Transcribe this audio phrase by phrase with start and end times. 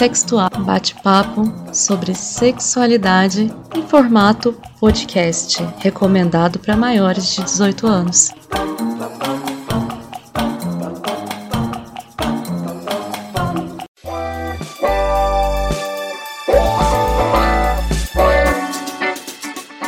[0.00, 1.42] Sextual, bate-papo
[1.74, 8.30] sobre sexualidade em formato podcast, recomendado para maiores de 18 anos.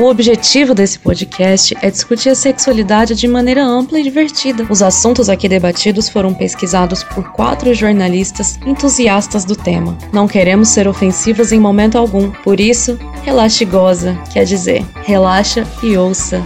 [0.02, 4.66] O objetivo desse podcast é discutir a sexualidade de maneira ampla e divertida.
[4.68, 9.96] Os assuntos aqui debatidos foram pesquisados por quatro jornalistas entusiastas do tema.
[10.12, 15.64] Não queremos ser ofensivas em momento algum, por isso, relaxe e goza, quer dizer, relaxa
[15.84, 16.42] e ouça.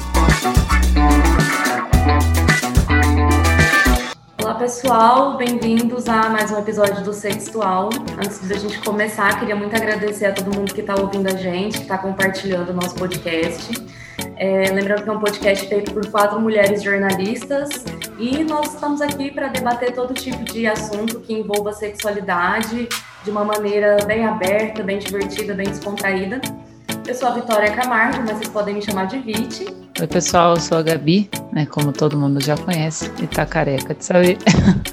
[4.66, 7.88] Pessoal, bem-vindos a mais um episódio do Sextual.
[8.19, 11.77] Antes da gente começar, queria muito agradecer a todo mundo que está ouvindo a gente,
[11.77, 13.73] que está compartilhando o nosso podcast.
[14.34, 17.84] É, lembrando que é um podcast feito por quatro mulheres jornalistas
[18.19, 22.88] e nós estamos aqui para debater todo tipo de assunto que envolva sexualidade
[23.23, 26.40] de uma maneira bem aberta, bem divertida, bem descontraída.
[27.07, 29.65] Eu sou a Vitória Camargo, mas vocês podem me chamar de Viti.
[30.01, 33.95] Oi, pessoal, eu sou a Gabi, né, como todo mundo já conhece, e tá careca
[33.95, 34.38] de saber.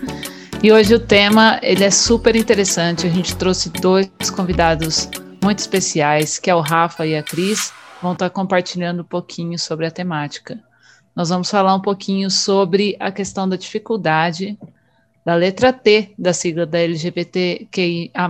[0.61, 5.09] e hoje o tema, ele é super interessante, a gente trouxe dois convidados
[5.43, 9.87] muito especiais, que é o Rafa e a Cris, vão estar compartilhando um pouquinho sobre
[9.87, 10.59] a temática.
[11.15, 14.55] Nós vamos falar um pouquinho sobre a questão da dificuldade
[15.25, 18.29] da letra T da sigla da LGBTQIA+,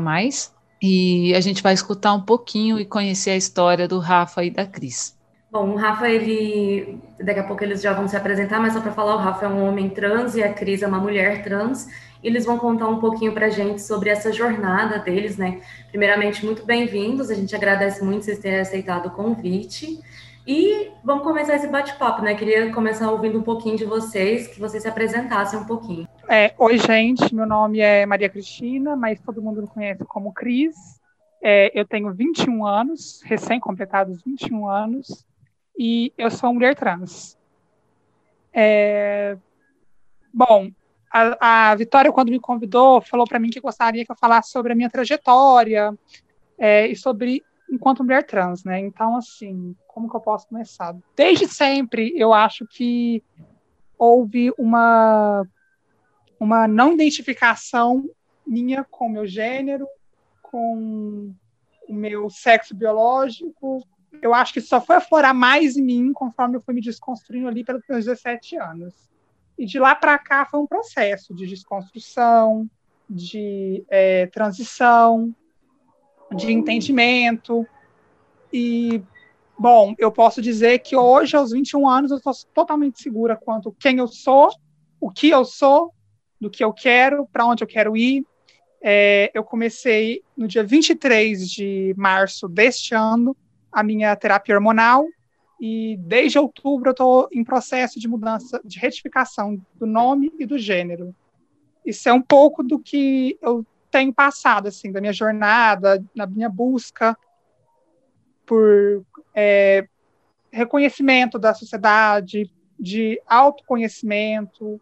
[0.86, 4.66] e a gente vai escutar um pouquinho e conhecer a história do Rafa e da
[4.66, 5.18] Cris.
[5.50, 7.00] Bom, o Rafa, ele.
[7.24, 9.48] Daqui a pouco eles já vão se apresentar, mas só para falar, o Rafa é
[9.48, 11.88] um homem trans e a Cris é uma mulher trans.
[12.22, 15.62] E eles vão contar um pouquinho para a gente sobre essa jornada deles, né?
[15.90, 17.30] Primeiramente, muito bem-vindos.
[17.30, 20.02] A gente agradece muito vocês terem aceitado o convite.
[20.46, 22.36] E vamos começar esse bate-papo, né?
[22.36, 26.06] Queria começar ouvindo um pouquinho de vocês, que vocês se apresentassem um pouquinho.
[26.28, 30.76] É, Oi, gente, meu nome é Maria Cristina, mas todo mundo me conhece como Cris.
[31.42, 35.26] É, eu tenho 21 anos, recém-completados 21 anos,
[35.78, 37.38] e eu sou mulher trans.
[38.52, 39.38] É,
[40.34, 40.70] bom,
[41.10, 44.74] a, a, Vitória, quando me convidou, falou para mim que gostaria que eu falasse sobre
[44.74, 45.98] a minha trajetória
[46.58, 48.80] é, e sobre enquanto mulher trans, né?
[48.80, 50.96] Então, assim, como que eu posso começar?
[51.16, 53.24] Desde sempre, eu acho que
[53.98, 55.48] houve uma,
[56.40, 58.10] uma não identificação
[58.46, 59.88] minha com o meu gênero,
[60.42, 61.34] com
[61.88, 63.86] o meu sexo biológico.
[64.22, 67.64] Eu acho que só foi aflorar mais em mim conforme eu fui me desconstruindo ali
[67.64, 69.10] pelos meus 17 anos.
[69.58, 72.70] E de lá para cá foi um processo de desconstrução,
[73.10, 75.34] de é, transição,
[76.34, 77.66] de entendimento.
[78.52, 79.02] E
[79.58, 84.00] Bom, eu posso dizer que hoje, aos 21 anos, eu estou totalmente segura quanto quem
[84.00, 84.50] eu sou,
[85.00, 85.94] o que eu sou,
[86.38, 88.26] do que eu quero, para onde eu quero ir.
[88.82, 93.38] É, eu comecei no dia 23 de março deste ano
[93.72, 95.06] a minha terapia hormonal
[95.62, 100.58] e desde outubro eu estou em processo de mudança, de retificação do nome e do
[100.58, 101.16] gênero.
[101.86, 106.50] Isso é um pouco do que eu tenho passado, assim, da minha jornada, na minha
[106.50, 107.16] busca
[108.44, 109.06] por
[109.36, 109.88] é,
[110.52, 114.82] reconhecimento da sociedade, de autoconhecimento,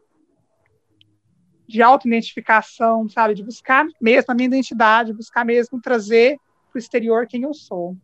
[1.68, 3.34] de autoidentificação, sabe?
[3.34, 6.38] De buscar mesmo a minha identidade, buscar mesmo trazer
[6.70, 7.98] para o exterior quem eu sou.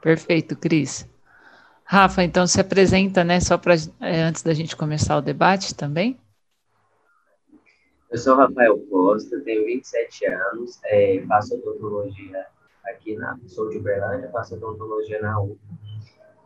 [0.00, 1.06] Perfeito, Cris.
[1.84, 6.18] Rafa, então se apresenta, né, só para é, antes da gente começar o debate também.
[8.14, 12.46] Eu sou Rafael Costa, tenho 27 anos, é, faço odontologia
[12.84, 15.58] aqui na sou de Uberlândia, faço odontologia na U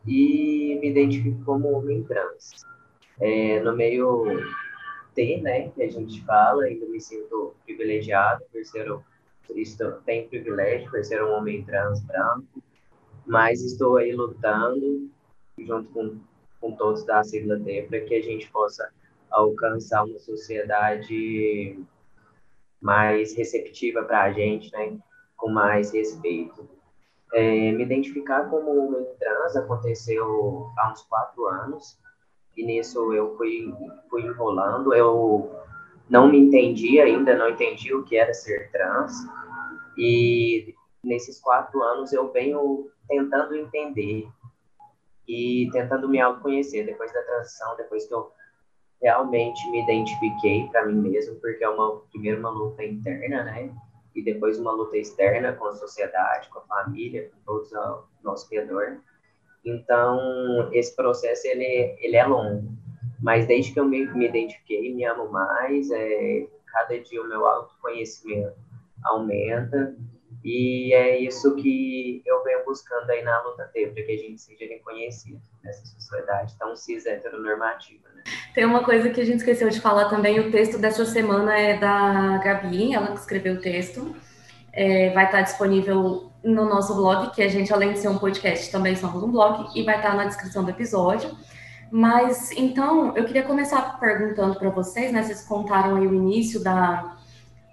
[0.06, 2.64] e me identifico como homem trans.
[3.20, 4.24] É, no meio
[5.14, 9.02] T, né, que a gente fala, ainda me sinto privilegiado por ser um,
[9.54, 12.62] estou, tenho privilégio por ser um homem trans branco,
[13.26, 15.10] mas estou aí lutando
[15.58, 16.18] junto com,
[16.62, 18.88] com todos da sigla T para que a gente possa
[19.30, 21.78] alcançar uma sociedade
[22.80, 24.98] mais receptiva para a gente, né?
[25.38, 26.68] com mais respeito.
[27.32, 31.98] É, me identificar como homem trans aconteceu há uns quatro anos,
[32.56, 33.72] e nisso eu fui,
[34.10, 35.50] fui enrolando, eu
[36.08, 39.12] não me entendi ainda, não entendi o que era ser trans,
[39.96, 44.26] e nesses quatro anos eu venho tentando entender
[45.26, 48.32] e tentando me autoconhecer depois da transição, depois que eu
[49.00, 53.72] realmente me identifiquei para mim mesmo, porque é uma primeiro uma luta interna, né?
[54.18, 58.48] e depois uma luta externa com a sociedade, com a família, com todos ao nosso
[58.50, 58.98] redor.
[59.64, 62.68] Então, esse processo, ele, ele é longo.
[63.20, 67.46] Mas desde que eu me, me identifiquei, me amo mais, é, cada dia o meu
[67.46, 68.56] autoconhecimento
[69.04, 69.96] aumenta
[70.44, 74.40] E é isso que eu venho buscando aí na luta T, para que a gente
[74.40, 78.08] seja reconhecido nessa sociedade tão cis heteronormativa.
[78.14, 78.22] Né?
[78.54, 81.76] Tem uma coisa que a gente esqueceu de falar também, o texto dessa semana é
[81.76, 84.14] da Gabi, ela que escreveu o texto.
[84.72, 88.70] É, vai estar disponível no nosso blog, que a gente, além de ser um podcast,
[88.70, 91.36] também somos um blog, e vai estar na descrição do episódio.
[91.90, 95.22] Mas, então, eu queria começar perguntando para vocês, né?
[95.22, 97.17] Vocês contaram aí o início da,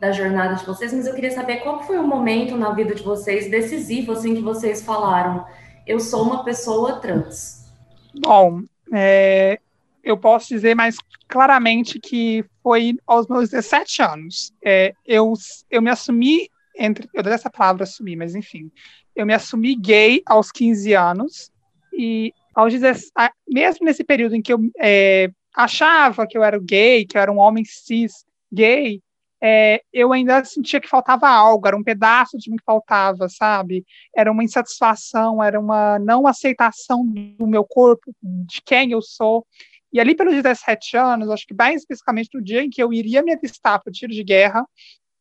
[0.05, 3.01] da jornada de vocês, mas eu queria saber qual foi o momento na vida de
[3.01, 5.45] vocês decisivo, assim, que vocês falaram,
[5.87, 7.65] eu sou uma pessoa trans.
[8.13, 8.61] Bom,
[8.93, 9.59] é,
[10.03, 10.97] eu posso dizer mais
[11.27, 14.53] claramente que foi aos meus 17 anos.
[14.63, 15.33] É, eu,
[15.71, 18.71] eu me assumi, entre, eu dei essa palavra assumir, mas enfim,
[19.15, 21.51] eu me assumi gay aos 15 anos,
[21.97, 27.05] e aos 17, mesmo nesse período em que eu é, achava que eu era gay,
[27.05, 29.01] que eu era um homem cis gay,
[29.47, 33.85] é, eu ainda sentia que faltava algo, era um pedaço de mim que faltava, sabe?
[34.15, 39.45] Era uma insatisfação, era uma não aceitação do meu corpo, de quem eu sou.
[39.93, 43.21] E ali pelos 17 anos, acho que mais especificamente no dia em que eu iria
[43.21, 44.65] me alistar para o tiro de guerra,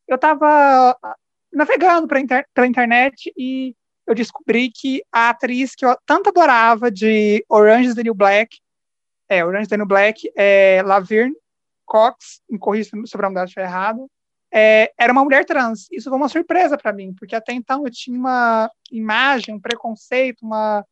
[0.07, 0.97] eu estava
[1.53, 3.75] navegando pela inter internet e
[4.07, 8.57] eu descobri que a atriz que eu tanto adorava de Orange is the New Black,
[9.29, 11.35] é, Orange is the New Black, é Laverne
[11.85, 14.09] Cox, me corrija se o sobrenome dela estiver errado,
[14.57, 15.85] é, era uma mulher trans.
[15.91, 20.43] Isso foi uma surpresa para mim, porque até então eu tinha uma imagem, um preconceito,
[20.43, 20.85] uma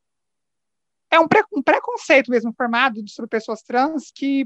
[1.09, 1.43] é um, pre...
[1.53, 4.45] um preconceito mesmo formado sobre pessoas trans que,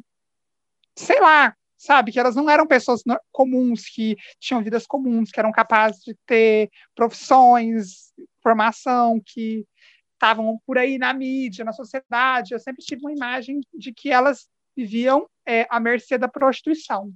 [0.95, 5.51] sei lá, sabe, que elas não eram pessoas comuns, que tinham vidas comuns, que eram
[5.51, 8.13] capazes de ter profissões,
[8.43, 9.65] formação, que
[10.13, 12.53] estavam por aí na mídia, na sociedade.
[12.53, 17.11] Eu sempre tive uma imagem de que elas viviam é, à mercê da prostituição.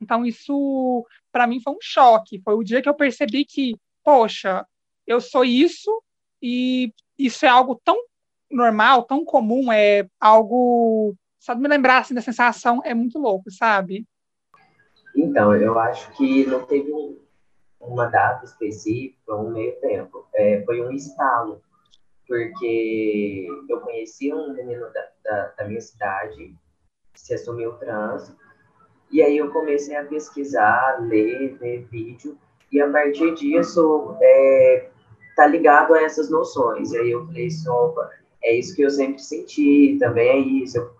[0.00, 2.40] Então, isso, para mim, foi um choque.
[2.44, 4.66] Foi o dia que eu percebi que, poxa,
[5.06, 6.02] eu sou isso
[6.42, 7.96] e isso é algo tão
[8.50, 11.16] normal, tão comum, é algo.
[11.38, 14.06] Só de me lembrar assim, da sensação é muito louco, sabe?
[15.14, 17.18] Então, eu acho que não teve um,
[17.80, 20.26] uma data específica, um meio tempo.
[20.34, 21.62] É, foi um estalo,
[22.26, 26.54] porque eu conheci um menino da, da, da minha cidade,
[27.14, 28.34] se assumiu trans,
[29.10, 32.36] e aí eu comecei a pesquisar, ler, ver vídeo,
[32.72, 34.88] e a partir disso é,
[35.36, 36.92] tá ligado a essas noções.
[36.92, 38.10] E aí eu falei opa,
[38.42, 40.78] é isso que eu sempre senti, também é isso.
[40.78, 40.90] Eu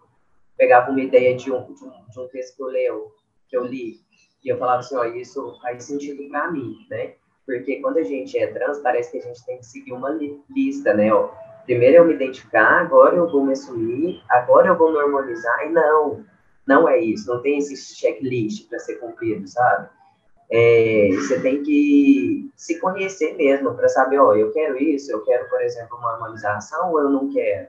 [0.56, 3.12] pegava uma ideia de um, de um, de um texto que eu, leio,
[3.48, 4.00] que eu li,
[4.44, 7.14] e eu falava assim, ó, isso faz sentido para mim, né?
[7.44, 10.40] Porque quando a gente é trans, parece que a gente tem que seguir uma li
[10.54, 11.12] lista, né?
[11.12, 11.30] Ó,
[11.64, 16.24] primeiro eu me identificar, agora eu vou me assumir, agora eu vou normalizar, e não,
[16.66, 19.88] não é isso, não tem esse checklist para ser cumprido, sabe?
[20.50, 25.48] É, você tem que se conhecer mesmo para saber, ó, eu quero isso, eu quero,
[25.48, 27.68] por exemplo, uma harmonização ou eu não quero,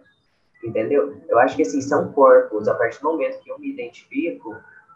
[0.63, 1.15] entendeu?
[1.27, 4.55] Eu acho que, assim, são corpos, a partir do momento que eu me identifico,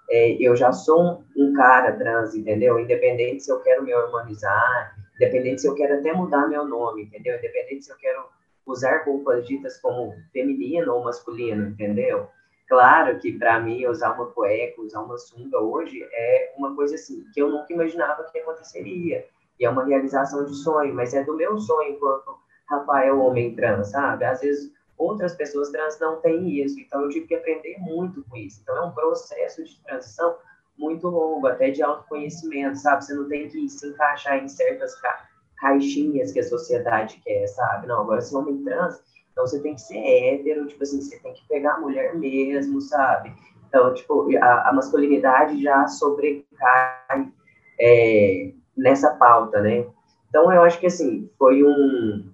[0.09, 2.79] é, eu já sou um, cara trans, entendeu?
[2.79, 7.37] Independente se eu quero me harmonizar, independente se eu quero até mudar meu nome, entendeu?
[7.37, 8.25] Independente se eu quero
[8.65, 12.27] usar roupas ditas como feminino ou masculino, entendeu?
[12.71, 17.25] Claro que para mim usar uma cueca, usar uma sunga hoje é uma coisa assim
[17.33, 19.27] que eu nunca imaginava que aconteceria.
[19.59, 22.33] E é uma realização de sonho, mas é do meu sonho enquanto
[22.69, 24.23] Rafael homem trans, sabe?
[24.23, 28.37] Às vezes outras pessoas trans não têm isso, então eu tive que aprender muito com
[28.37, 28.61] isso.
[28.61, 30.37] Então é um processo de transição
[30.77, 33.03] muito longo, até de autoconhecimento, sabe?
[33.03, 37.85] Você não tem que se encaixar em certas ca caixinhas que a sociedade quer, sabe?
[37.87, 39.03] Não, agora se homem trans,
[39.41, 42.79] então você tem que ser hétero, tipo assim, você tem que pegar a mulher mesmo,
[42.79, 43.33] sabe?
[43.67, 47.31] Então, tipo, a, a masculinidade já sobrecai
[47.79, 49.87] é, nessa pauta, né?
[50.29, 52.31] Então, eu acho que, assim, foi um,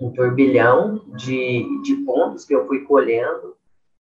[0.00, 3.54] um turbilhão de, de pontos que eu fui colhendo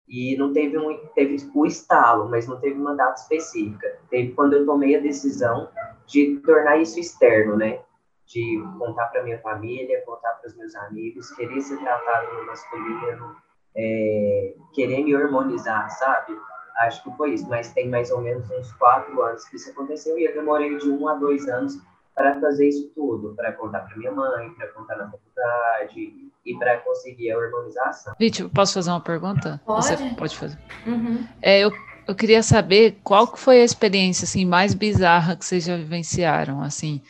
[0.09, 3.99] e não teve um teve o estalo, mas não teve uma data específica.
[4.11, 5.69] Teve quando eu tomei a decisão
[6.07, 7.81] de tornar isso externo, né?
[8.27, 13.37] De contar para minha família, contar para os meus amigos, querer ser tratado no masculino,
[13.77, 16.37] é, querer me harmonizar, sabe?
[16.79, 20.19] Acho que foi isso, mas tem mais ou menos uns quatro anos que isso aconteceu
[20.19, 21.79] e eu demorei de um a dois anos
[22.15, 26.79] para fazer isso tudo, para contar para minha mãe, para contar na faculdade e para
[26.79, 28.15] conseguir a harmonização.
[28.19, 29.61] Vítor, posso fazer uma pergunta?
[29.65, 29.87] Pode.
[29.87, 30.59] Você pode fazer.
[30.87, 31.27] Uhum.
[31.41, 31.71] É, eu,
[32.07, 36.63] eu queria saber qual que foi a experiência assim mais bizarra que vocês já vivenciaram,
[36.63, 37.01] assim,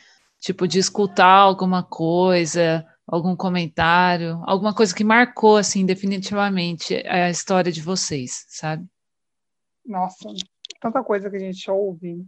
[0.43, 7.71] tipo de escutar alguma coisa, algum comentário, alguma coisa que marcou assim definitivamente a história
[7.71, 8.85] de vocês, sabe?
[9.87, 10.29] Nossa,
[10.81, 12.27] tanta coisa que a gente ouve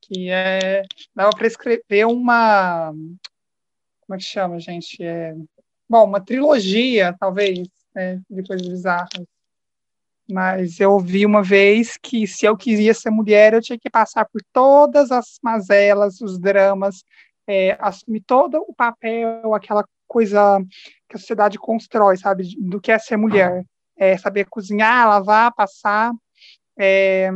[0.00, 0.82] que é,
[1.14, 2.92] dava para escrever uma.
[2.92, 5.02] Como é que chama, gente?
[5.02, 5.36] É,
[5.88, 9.26] bom, uma trilogia, talvez, né, de coisas bizarras.
[10.28, 14.26] Mas eu ouvi uma vez que se eu queria ser mulher, eu tinha que passar
[14.26, 17.02] por todas as mazelas, os dramas,
[17.46, 20.60] é, assumir todo o papel, aquela coisa
[21.08, 23.64] que a sociedade constrói, sabe, do que é ser mulher.
[23.96, 26.12] É, saber cozinhar, lavar, passar,
[26.78, 27.30] é,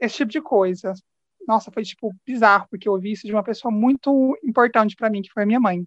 [0.00, 0.94] esse tipo de coisa.
[1.46, 5.20] Nossa, foi, tipo, bizarro, porque eu ouvi isso de uma pessoa muito importante para mim,
[5.20, 5.86] que foi a minha mãe.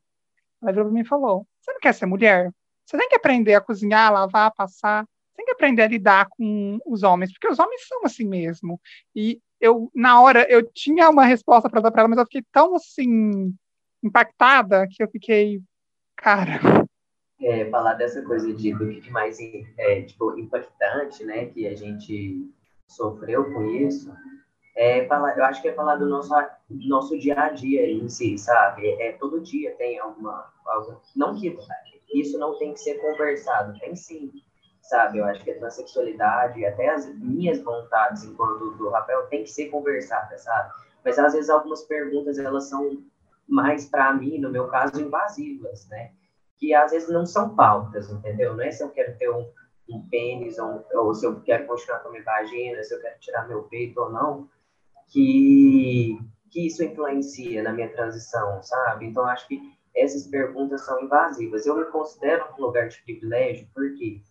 [0.61, 2.51] Ela virou para mim e falou, você não quer ser mulher?
[2.85, 7.03] Você tem que aprender a cozinhar, lavar, passar, tem que aprender a lidar com os
[7.03, 8.79] homens, porque os homens são assim mesmo.
[9.15, 12.43] E eu, na hora, eu tinha uma resposta para dar para ela, mas eu fiquei
[12.51, 13.53] tão, assim,
[14.03, 15.61] impactada que eu fiquei,
[16.15, 16.59] cara.
[17.39, 19.39] É, falar dessa coisa de do que mais
[19.77, 22.51] é, tipo, impactante, né, que a gente
[22.87, 24.13] sofreu com isso,
[24.75, 26.33] é falar, eu acho que é falar do nosso,
[26.69, 28.87] do nosso dia a dia em si, sabe?
[29.01, 31.57] É, todo dia tem alguma, algo, não que
[32.13, 34.31] isso não tem que ser conversado, tem sim,
[34.81, 35.19] sabe?
[35.19, 39.69] Eu acho que a transexualidade, até as minhas vontades enquanto do Rafael, tem que ser
[39.69, 40.73] conversada, sabe?
[41.03, 43.03] Mas às vezes algumas perguntas elas são
[43.47, 46.11] mais para mim, no meu caso, invasivas, né?
[46.57, 48.55] Que às vezes não são pautas, entendeu?
[48.55, 49.49] Não é se eu quero ter um,
[49.89, 53.19] um pênis ou, ou se eu quero continuar com a minha vagina, se eu quero
[53.19, 54.49] tirar meu peito ou não,
[55.09, 56.17] que,
[56.49, 59.07] que isso influencia na minha transição, sabe?
[59.07, 59.59] Então, acho que
[59.95, 61.65] essas perguntas são invasivas.
[61.65, 64.21] Eu me considero um lugar de privilégio, porque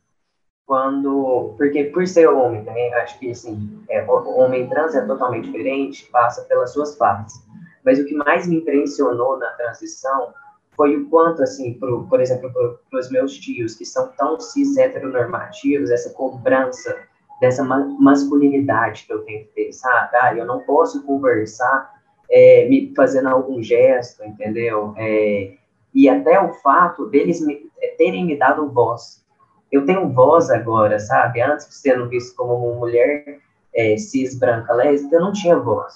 [0.71, 6.09] quando porque por ser homem também acho que assim é, homem trans é totalmente diferente
[6.12, 7.45] passa pelas suas fases
[7.85, 10.33] mas o que mais me impressionou na transição
[10.77, 12.50] foi o quanto, assim, pro, por exemplo,
[12.91, 16.97] para os meus tios, que são tão cis heteronormativos, essa cobrança
[17.41, 20.17] dessa ma masculinidade que eu tenho que ter, sabe?
[20.17, 21.91] Ah, eu não posso conversar
[22.31, 24.95] é, me fazendo algum gesto, entendeu?
[24.97, 25.55] É,
[25.93, 29.25] e até o fato deles me, terem me dado voz.
[29.71, 31.41] Eu tenho voz agora, sabe?
[31.41, 33.41] Antes, sendo visto como uma mulher
[33.75, 35.95] é, cis, branca, lésbica, eu não tinha voz.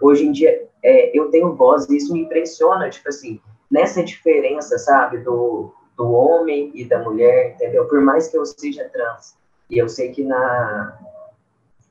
[0.00, 4.78] Hoje em dia, é, eu tenho voz e isso me impressiona, tipo assim, nessa diferença,
[4.78, 7.86] sabe, do, do homem e da mulher, entendeu?
[7.86, 9.36] Por mais que eu seja trans,
[9.68, 10.98] e eu sei que na,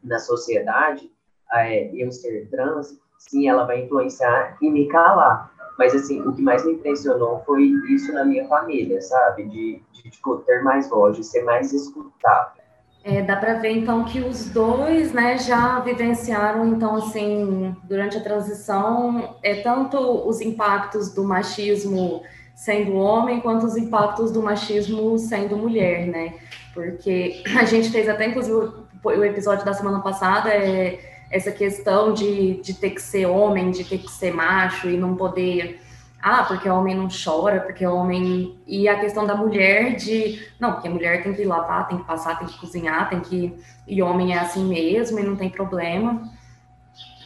[0.03, 1.09] na sociedade,
[1.53, 5.51] é, eu ser trans, sim, ela vai influenciar e me calar.
[5.79, 9.45] Mas, assim, o que mais me impressionou foi isso na minha família, sabe?
[9.45, 12.59] De, de tipo, ter mais voz, de ser mais escutado.
[13.01, 18.21] É, dá para ver então que os dois, né, já vivenciaram então assim durante a
[18.21, 25.55] transição é tanto os impactos do machismo sendo homem quanto os impactos do machismo sendo
[25.55, 26.33] mulher, né?
[26.73, 28.69] Porque a gente fez até inclusive
[29.01, 33.83] o episódio da semana passada é essa questão de, de ter que ser homem, de
[33.83, 35.79] ter que ser macho e não poder
[36.21, 38.57] ah, porque o homem não chora, porque o homem.
[38.67, 40.45] E a questão da mulher de.
[40.59, 43.57] Não, porque a mulher tem que lavar, tem que passar, tem que cozinhar, tem que.
[43.87, 46.29] E homem é assim mesmo e não tem problema.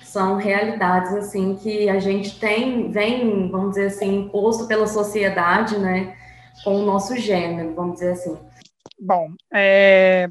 [0.03, 6.15] São realidades, assim, que a gente tem, vem, vamos dizer assim, imposto pela sociedade, né,
[6.63, 8.37] com o nosso gênero, vamos dizer assim.
[8.99, 10.29] Bom, é,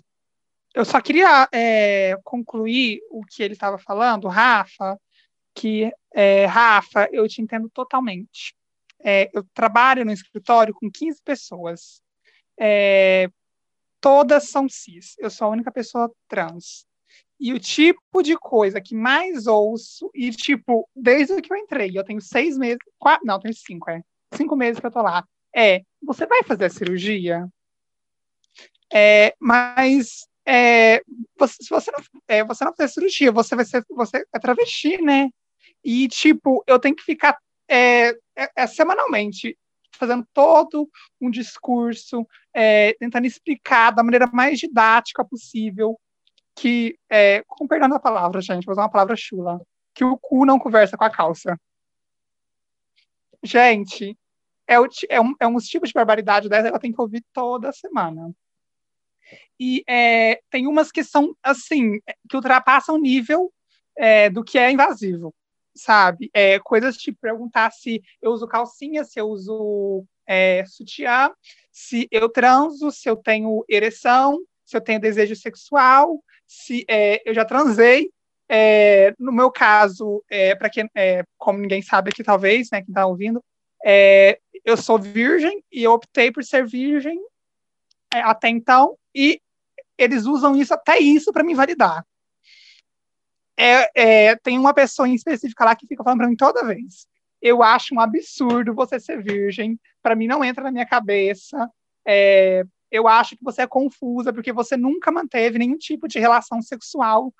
[0.74, 4.98] eu só queria é, concluir o que ele estava falando, Rafa,
[5.54, 8.54] que, é, Rafa, eu te entendo totalmente.
[9.04, 12.00] É, eu trabalho no escritório com 15 pessoas.
[12.58, 13.28] É,
[14.00, 15.14] todas são cis.
[15.18, 16.86] Eu sou a única pessoa trans.
[17.38, 22.04] E o tipo de coisa que mais ouço, e tipo, desde que eu entrei, eu
[22.04, 24.00] tenho seis meses, quatro, não, tenho cinco, é.
[24.32, 25.26] Cinco meses que eu tô lá.
[25.54, 27.46] É, você vai fazer a cirurgia?
[28.94, 31.02] É, mas é,
[31.38, 35.00] você, se você não, é, você não fizer cirurgia, você vai ser, você é travesti,
[35.00, 35.30] né?
[35.84, 39.56] E, tipo, eu tenho que ficar é, é, é semanalmente
[39.96, 40.88] fazendo todo
[41.20, 45.98] um discurso, é, tentando explicar da maneira mais didática possível
[46.54, 49.60] que, é, com perdão da palavra, gente, vou usar uma palavra chula,
[49.94, 51.58] que o cu não conversa com a calça.
[53.42, 54.16] Gente,
[54.66, 57.72] é, o, é, um, é um tipo de barbaridade dessa, ela tem que ouvir toda
[57.72, 58.32] semana.
[59.58, 63.52] E é, tem umas que são, assim, que ultrapassam o nível
[63.96, 65.34] é, do que é invasivo
[65.74, 66.30] sabe?
[66.32, 71.30] É, coisas tipo perguntar se eu uso calcinha, se eu uso é, sutiã,
[71.70, 77.34] se eu transo, se eu tenho ereção, se eu tenho desejo sexual, se é, eu
[77.34, 78.10] já transei.
[78.48, 82.90] É, no meu caso, é, para quem, é, como ninguém sabe aqui, talvez, né, quem
[82.90, 83.42] está ouvindo,
[83.84, 87.18] é, eu sou virgem e eu optei por ser virgem
[88.12, 89.40] até então, e
[89.96, 92.04] eles usam isso até isso para me validar.
[93.56, 93.90] é,
[94.30, 97.06] é, tem uma pessoa em específica lá que fica falando para mim toda vez.
[97.40, 99.78] Eu acho um absurdo você ser virgem.
[100.02, 101.70] Para mim não entra na minha cabeça.
[102.06, 106.60] É, eu acho que você é confusa porque você nunca manteve nenhum tipo de relação
[106.62, 107.32] sexual.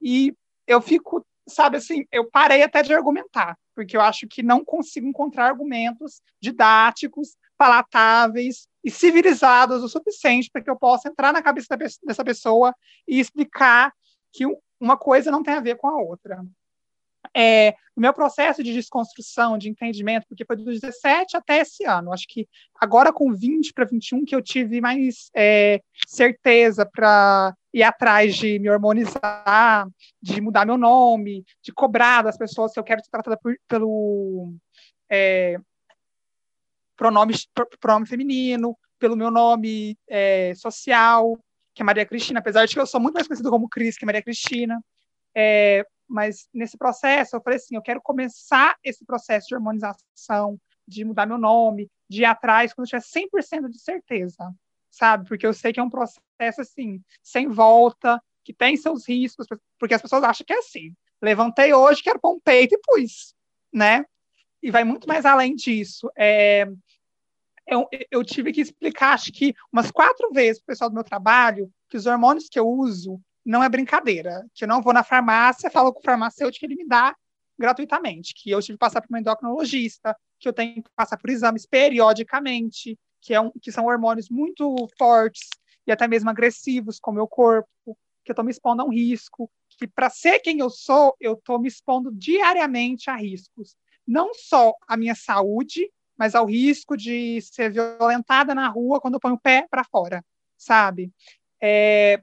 [0.00, 0.34] E
[0.66, 5.06] eu fico, sabe assim, eu parei até de argumentar, porque eu acho que não consigo
[5.06, 11.76] encontrar argumentos didáticos, palatáveis e civilizados o suficiente para que eu possa entrar na cabeça
[11.76, 12.74] dessa pessoa
[13.06, 13.92] e explicar
[14.32, 14.44] que
[14.80, 16.42] uma coisa não tem a ver com a outra
[17.34, 22.12] é, o meu processo de desconstrução, de entendimento, porque foi dos 17 até esse ano.
[22.12, 27.82] Acho que agora com 20 para 21 que eu tive mais é, certeza para ir
[27.82, 29.88] atrás de me hormonizar,
[30.20, 34.52] de mudar meu nome, de cobrar das pessoas se eu quero ser tratada por, pelo
[35.10, 35.56] é,
[36.96, 37.34] pronome,
[37.80, 41.38] pronome feminino, pelo meu nome é, social,
[41.74, 44.06] que é Maria Cristina, apesar de que eu sou muito mais conhecida como Cris que
[44.06, 44.82] Maria Cristina.
[45.34, 51.04] É, mas nesse processo eu falei assim, eu quero começar esse processo de harmonização, de
[51.04, 54.52] mudar meu nome, de ir atrás quando eu tiver 100% de certeza,
[54.90, 55.26] sabe?
[55.26, 59.46] Porque eu sei que é um processo assim, sem volta, que tem seus riscos,
[59.78, 60.94] porque as pessoas acham que é assim.
[61.20, 63.34] Levantei hoje, quero pôr um peito e pus,
[63.72, 64.04] né?
[64.62, 66.10] E vai muito mais além disso.
[66.16, 66.66] É,
[67.66, 71.04] eu, eu, tive que explicar, acho que umas quatro vezes para o pessoal do meu
[71.04, 75.02] trabalho, que os hormônios que eu uso, não é brincadeira, que eu não vou na
[75.02, 77.14] farmácia, falo com o farmacêutico, ele me dá
[77.58, 81.30] gratuitamente, que eu tive que passar por um endocrinologista, que eu tenho que passar por
[81.30, 85.48] exames periodicamente, que, é um, que são hormônios muito fortes
[85.86, 87.68] e até mesmo agressivos com o meu corpo,
[88.24, 91.34] que eu estou me expondo a um risco, que para ser quem eu sou, eu
[91.34, 93.76] estou me expondo diariamente a riscos.
[94.06, 99.20] Não só a minha saúde, mas ao risco de ser violentada na rua quando eu
[99.20, 100.24] ponho o pé para fora,
[100.56, 101.12] sabe?
[101.60, 102.22] É,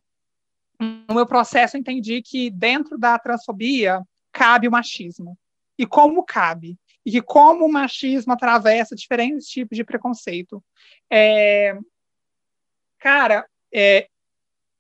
[0.80, 5.38] no meu processo, eu entendi que dentro da transfobia cabe o machismo.
[5.78, 6.78] E como cabe?
[7.06, 10.64] E que como o machismo atravessa diferentes tipos de preconceito.
[11.10, 11.78] É,
[12.98, 14.08] cara, é,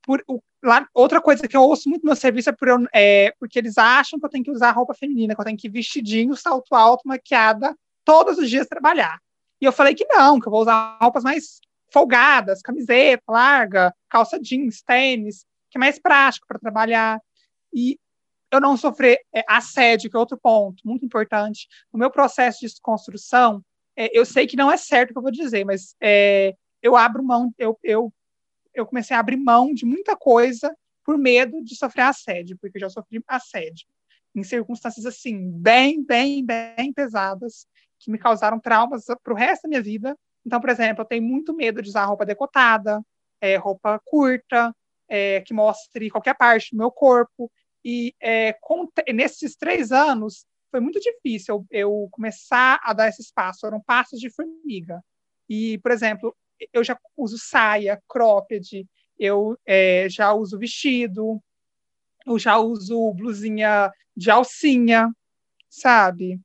[0.04, 3.34] por, o, lá, outra coisa que eu ouço muito no meu serviço é, por, é,
[3.40, 5.72] porque eles acham que eu tenho que usar roupa feminina, que eu tenho que ir
[5.72, 9.20] vestidinho, salto alto, maquiada, todos os dias trabalhar.
[9.62, 11.60] E eu falei que não, que eu vou usar roupas mais
[11.92, 17.20] folgadas, camiseta larga, calça jeans, tênis, que é mais prático para trabalhar.
[17.74, 18.00] E
[18.52, 21.68] eu não sofrer é, assédio, que é outro ponto muito importante.
[21.92, 23.64] No meu processo de desconstrução,
[23.96, 26.96] é, eu sei que não é certo o que eu vou dizer, mas é, eu
[26.96, 28.14] abro mão, eu, eu,
[28.74, 32.82] eu comecei a abrir mão de muita coisa por medo de sofrer assédio, porque eu
[32.82, 33.88] já sofri assédio
[34.36, 37.68] em circunstâncias assim, bem, bem, bem pesadas,
[38.00, 40.18] que me causaram traumas para o resto da minha vida.
[40.46, 43.02] Então, por exemplo, eu tenho muito medo de usar roupa decotada,
[43.42, 44.74] é, roupa curta,
[45.08, 47.52] é, que mostre qualquer parte do meu corpo.
[47.84, 53.22] E é, com, nesses três anos foi muito difícil eu, eu, começar a dar esse
[53.22, 53.66] espaço.
[53.66, 55.04] Eram passos de formiga.
[55.50, 56.36] E, por exemplo,
[56.74, 61.42] eu já uso saia, cropped, eu é, já uso vestido,
[62.26, 65.12] eu já uso blusinha de alcinha,
[65.70, 66.40] sabe?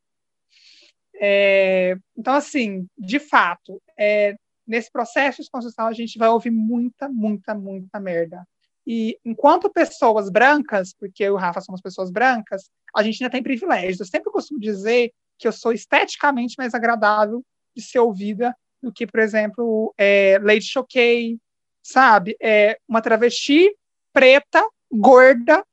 [1.16, 4.34] É, então, assim, de fato, é,
[4.66, 8.46] nesse processo de construção a gente vai ouvir muita, muita, muita merda.
[8.86, 13.32] E enquanto pessoas brancas, porque eu e o Rafa somos pessoas brancas, a gente ainda
[13.32, 14.00] tem privilégios.
[14.00, 17.42] Eu sempre costumo dizer que eu sou esteticamente mais agradável
[17.74, 21.38] de ser ouvida do que, por exemplo, é, Lady Choquei,
[21.82, 22.36] sabe?
[22.40, 23.74] É, uma travesti
[24.12, 25.64] preta, gorda,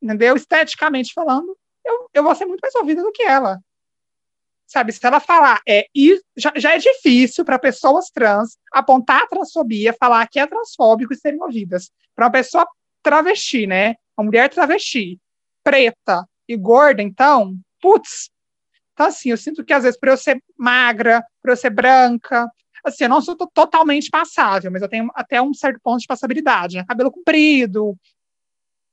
[0.00, 0.36] entendeu?
[0.36, 3.58] Esteticamente falando, eu, eu vou ser muito mais ouvida do que ela
[4.72, 4.90] sabe?
[4.90, 5.86] Se ela falar, é,
[6.36, 11.16] já, já é difícil para pessoas trans apontar a transfobia, falar que é transfóbico e
[11.16, 11.90] serem ouvidas.
[12.14, 12.66] Para uma pessoa
[13.02, 13.96] travesti, né?
[14.16, 15.18] Uma mulher travesti,
[15.62, 18.30] preta e gorda, então, putz.
[18.92, 22.50] Então, assim, eu sinto que às vezes, por eu ser magra, por eu ser branca,
[22.84, 26.76] assim, eu não sou totalmente passável, mas eu tenho até um certo ponto de passabilidade,
[26.76, 26.84] né?
[26.86, 27.96] Cabelo comprido,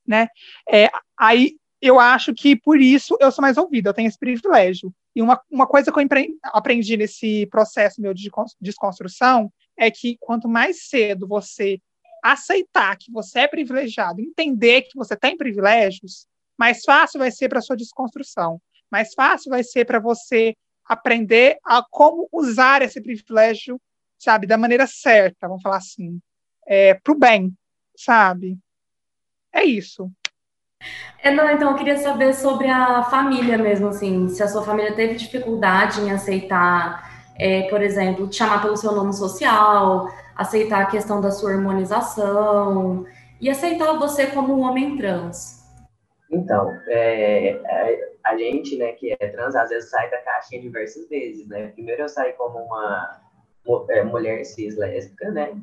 [0.06, 0.28] né?
[0.72, 4.94] É, aí eu acho que por isso eu sou mais ouvida, eu tenho esse privilégio.
[5.16, 6.08] E uma, uma coisa que eu
[6.44, 8.30] aprendi nesse processo meu de
[8.62, 11.80] desconstrução é que quanto mais cedo você
[12.22, 17.62] aceitar que você é privilegiado, entender que você tem privilégios, mais fácil vai ser para
[17.62, 23.80] sua desconstrução, mais fácil vai ser para você aprender a como usar esse privilégio,
[24.18, 26.20] sabe, da maneira certa, vamos falar assim,
[26.68, 27.54] é, para o bem,
[27.96, 28.58] sabe?
[29.54, 30.12] É isso.
[31.22, 34.96] É, não, então eu queria saber sobre a família mesmo, assim, se a sua família
[34.96, 40.86] teve dificuldade em aceitar, é, por exemplo, te chamar pelo seu nome social, aceitar a
[40.86, 43.06] questão da sua harmonização
[43.42, 45.59] e aceitar você como um homem trans.
[46.32, 51.10] Então, é, é, a gente, né, que é trans, às vezes sai da caixinha diversas
[51.10, 51.68] vezes, né?
[51.70, 53.20] Primeiro eu saí como uma
[53.90, 55.60] é, mulher cis lésbica, né?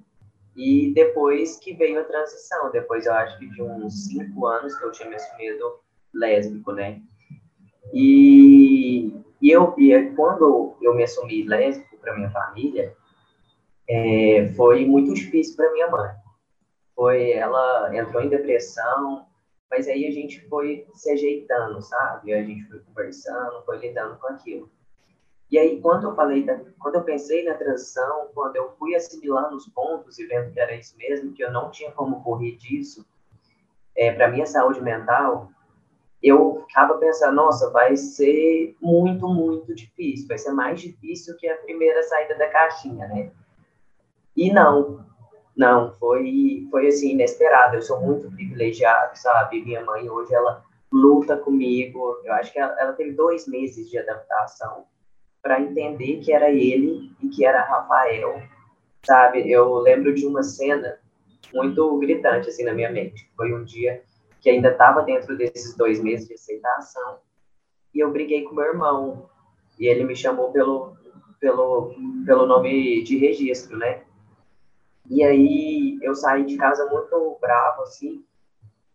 [0.56, 4.84] E depois que veio a transição, depois eu acho que de uns cinco anos que
[4.84, 5.80] eu tinha me assumido
[6.12, 7.00] lésbico, né?
[7.92, 12.92] E, e eu, e quando eu me assumi lésbico para minha família,
[13.88, 16.10] é, foi muito difícil para minha mãe.
[16.94, 19.26] Foi, ela entrou em depressão,
[19.70, 22.32] mas aí a gente foi se ajeitando, sabe?
[22.32, 24.70] A gente foi conversando, foi lidando com aquilo.
[25.50, 29.56] E aí, quando eu falei, da, quando eu pensei na transição, quando eu fui assimilando
[29.56, 33.06] os pontos e vendo que era isso mesmo, que eu não tinha como correr disso,
[33.94, 35.50] é, para minha saúde mental,
[36.22, 41.56] eu ficava pensando, nossa, vai ser muito, muito difícil, vai ser mais difícil que a
[41.58, 43.30] primeira saída da caixinha, né?
[44.36, 45.06] E não,
[45.56, 47.76] não, foi, foi assim, inesperado.
[47.76, 49.64] Eu sou muito privilegiado, sabe?
[49.64, 52.20] Minha mãe hoje, ela luta comigo.
[52.24, 54.84] Eu acho que ela, ela teve dois meses de adaptação
[55.42, 58.42] para entender que era ele e que era Rafael,
[59.04, 59.50] sabe?
[59.50, 60.98] Eu lembro de uma cena
[61.54, 63.30] muito gritante, assim, na minha mente.
[63.36, 64.02] Foi um dia
[64.40, 67.18] que ainda estava dentro desses dois meses de aceitação
[67.94, 69.28] e eu briguei com meu irmão
[69.78, 70.96] e ele me chamou pelo,
[71.40, 71.94] pelo,
[72.26, 74.02] pelo nome de registro, né?
[75.08, 78.24] E aí eu saí de casa muito bravo, assim,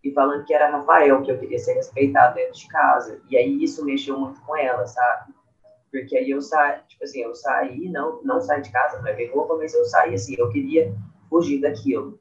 [0.03, 3.21] e falando que era Rafael, que eu queria ser respeitado dentro de casa.
[3.29, 5.33] E aí isso mexeu muito com ela, sabe?
[5.91, 9.29] Porque aí eu saí, tipo assim, eu saí, não, não saí de casa, não levei
[9.29, 10.93] roupa, mas eu saí assim, eu queria
[11.29, 12.19] fugir daquilo.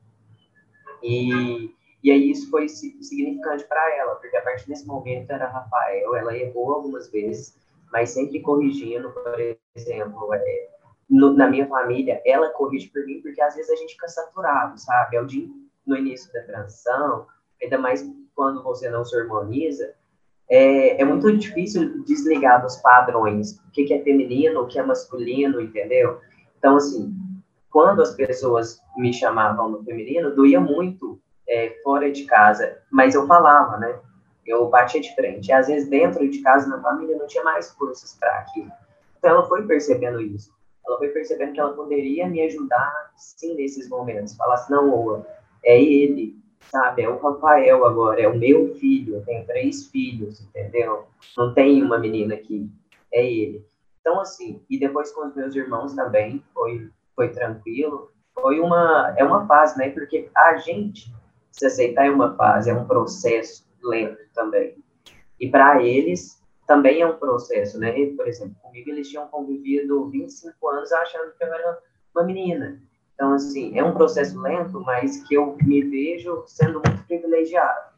[1.03, 1.73] E,
[2.03, 6.37] e aí isso foi significante para ela, porque a partir desse momento era Rafael, ela
[6.37, 7.57] errou algumas vezes,
[7.93, 9.37] mas sempre corrigindo, por
[9.75, 10.69] exemplo, é,
[11.11, 14.79] no, na minha família, ela corrige por mim, porque às vezes a gente fica saturado,
[14.79, 15.17] sabe?
[15.17, 15.49] É o dia
[15.85, 17.27] no início da transição,
[17.61, 19.93] ainda mais quando você não se harmoniza,
[20.49, 24.83] é, é muito difícil desligar dos padrões, o que, que é feminino, o que é
[24.83, 26.21] masculino, entendeu?
[26.59, 27.13] Então, assim,
[27.71, 33.27] quando as pessoas me chamavam no feminino, doía muito é, fora de casa, mas eu
[33.27, 33.99] falava, né?
[34.47, 35.49] Eu batia de frente.
[35.49, 38.71] E, às vezes, dentro de casa, na família, não tinha mais forças para aquilo.
[39.19, 40.53] Então, ela foi percebendo isso
[40.87, 44.37] ela foi percebendo que ela poderia me ajudar, sim, nesses momentos.
[44.37, 45.27] Falar assim, não, Oa,
[45.65, 46.37] é ele,
[46.71, 47.03] sabe?
[47.03, 51.05] É o Rafael agora, é o meu filho, eu tenho três filhos, entendeu?
[51.37, 52.69] Não tem uma menina aqui,
[53.13, 53.65] é ele.
[54.01, 58.11] Então, assim, e depois com os meus irmãos também, foi, foi tranquilo.
[58.35, 59.91] Foi uma, é uma fase, né?
[59.91, 61.13] Porque a gente
[61.51, 64.77] se aceitar é uma fase, é um processo lento também.
[65.39, 66.40] E para eles,
[66.71, 67.93] também é um processo, né?
[68.17, 71.79] Por exemplo, comigo eles tinham convivido 25 anos achando que eu era
[72.15, 72.81] uma menina.
[73.13, 77.91] Então, assim, é um processo lento, mas que eu me vejo sendo muito privilegiado.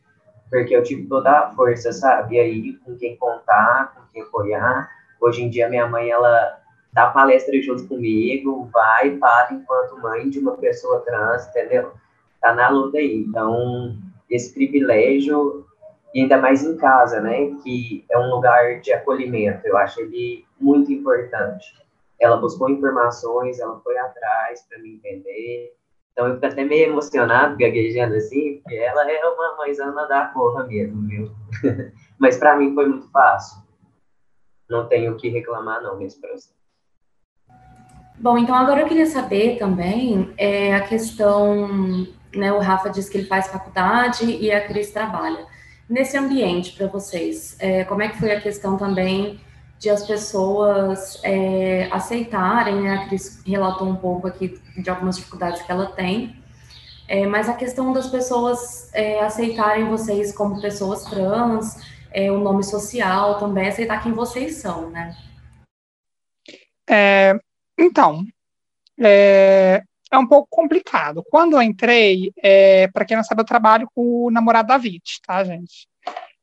[0.49, 2.37] Porque eu tive toda a força, sabe?
[2.37, 4.89] E aí, com quem contar, com quem apoiar.
[5.21, 6.59] Hoje em dia, minha mãe, ela
[6.95, 11.93] dá palestra junto comigo, vai e para enquanto mãe de uma pessoa trans, entendeu?
[12.41, 13.17] Tá na luta aí.
[13.29, 13.99] Então,
[14.31, 15.67] esse privilégio
[16.15, 19.67] e ainda mais em casa, né, que é um lugar de acolhimento.
[19.67, 21.75] Eu acho ele muito importante.
[22.21, 25.75] Ela buscou informações, ela foi atrás para me entender.
[26.13, 30.65] Então eu fico até meio emocionado, gaguejando assim, porque ela é uma mãezana da porra
[30.65, 31.31] mesmo, viu?
[32.19, 33.63] Mas para mim foi muito fácil.
[34.69, 36.55] Não tenho o que reclamar não nesse processo.
[38.19, 43.19] Bom, então agora eu queria saber também é, a questão, né, o Rafa diz que
[43.19, 45.45] ele faz faculdade e a Cris trabalha
[45.93, 47.55] nesse ambiente para vocês?
[47.59, 49.39] É, como é que foi a questão também
[49.79, 52.95] de as pessoas é, aceitarem, né?
[52.95, 56.35] A Cris relatou um pouco aqui de algumas dificuldades que ela tem,
[57.07, 61.77] é, mas a questão das pessoas é, aceitarem vocês como pessoas trans,
[62.11, 65.15] é, o nome social também, aceitar quem vocês são, né?
[66.89, 67.39] É,
[67.79, 68.25] então,
[70.13, 71.25] é, um pouco complicado.
[71.31, 75.43] Quando eu entrei, é, para quem não sabe, eu trabalho com o namorado David, tá,
[75.43, 75.89] gente?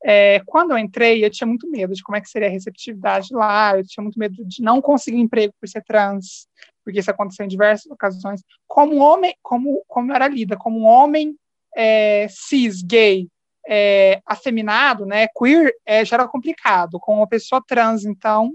[0.04, 3.28] É, quando eu entrei, eu tinha muito medo de como é que seria a receptividade
[3.32, 6.48] lá, eu tinha muito medo de não conseguir emprego por ser trans,
[6.84, 8.42] porque isso aconteceu em diversas ocasiões.
[8.66, 11.36] Como homem, como, como eu era lida, como um homem
[11.76, 13.28] é, cis, gay,
[13.68, 17.00] é, afeminado, né, queer, é, já era complicado.
[17.00, 18.52] Com uma pessoa trans, então,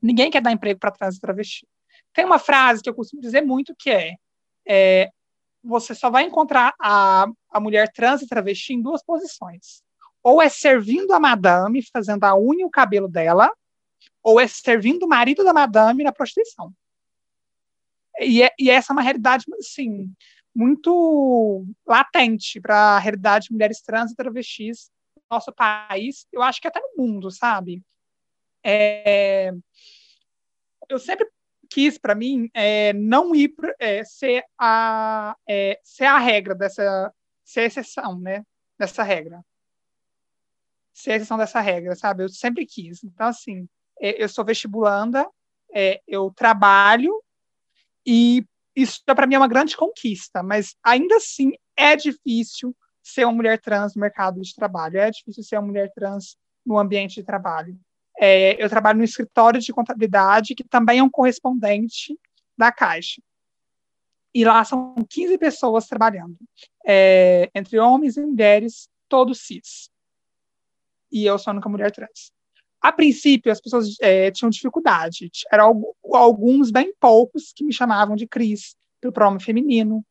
[0.00, 1.66] ninguém quer dar emprego para trans e travesti.
[2.12, 4.14] Tem uma frase que eu costumo dizer muito que é,
[4.66, 5.10] é
[5.62, 9.82] você só vai encontrar a, a mulher trans e travesti em duas posições.
[10.22, 13.50] Ou é servindo a madame, fazendo a unha e o cabelo dela,
[14.22, 16.72] ou é servindo o marido da madame na prostituição.
[18.18, 20.12] E, é, e essa é uma realidade, assim,
[20.54, 24.90] muito latente para a realidade de mulheres trans e travestis
[25.30, 27.82] nosso país, eu acho que até no mundo, sabe?
[28.64, 29.52] É,
[30.88, 31.26] eu sempre
[31.70, 37.60] quis, para mim, é, não ir é, ser, a, é, ser a regra dessa, ser
[37.60, 38.44] a exceção, né?
[38.78, 39.42] Dessa regra.
[40.92, 42.24] Ser a exceção dessa regra, sabe?
[42.24, 43.04] Eu sempre quis.
[43.04, 43.68] Então, assim,
[44.00, 45.26] é, eu sou vestibulanda,
[45.72, 47.22] é, eu trabalho
[48.04, 53.34] e isso para mim é uma grande conquista, mas ainda assim é difícil ser uma
[53.34, 57.24] mulher trans no mercado de trabalho, é difícil ser uma mulher trans no ambiente de
[57.24, 57.78] trabalho.
[58.22, 62.14] É, eu trabalho no escritório de contabilidade, que também é um correspondente
[62.56, 63.22] da Caixa.
[64.34, 66.36] E lá são 15 pessoas trabalhando,
[66.86, 69.88] é, entre homens e mulheres, todos cis.
[71.10, 72.30] E eu sou a única mulher trans.
[72.78, 75.30] A princípio, as pessoas é, tinham dificuldade.
[75.50, 80.04] Eram alguns, bem poucos, que me chamavam de Cris, pelo pronome feminino.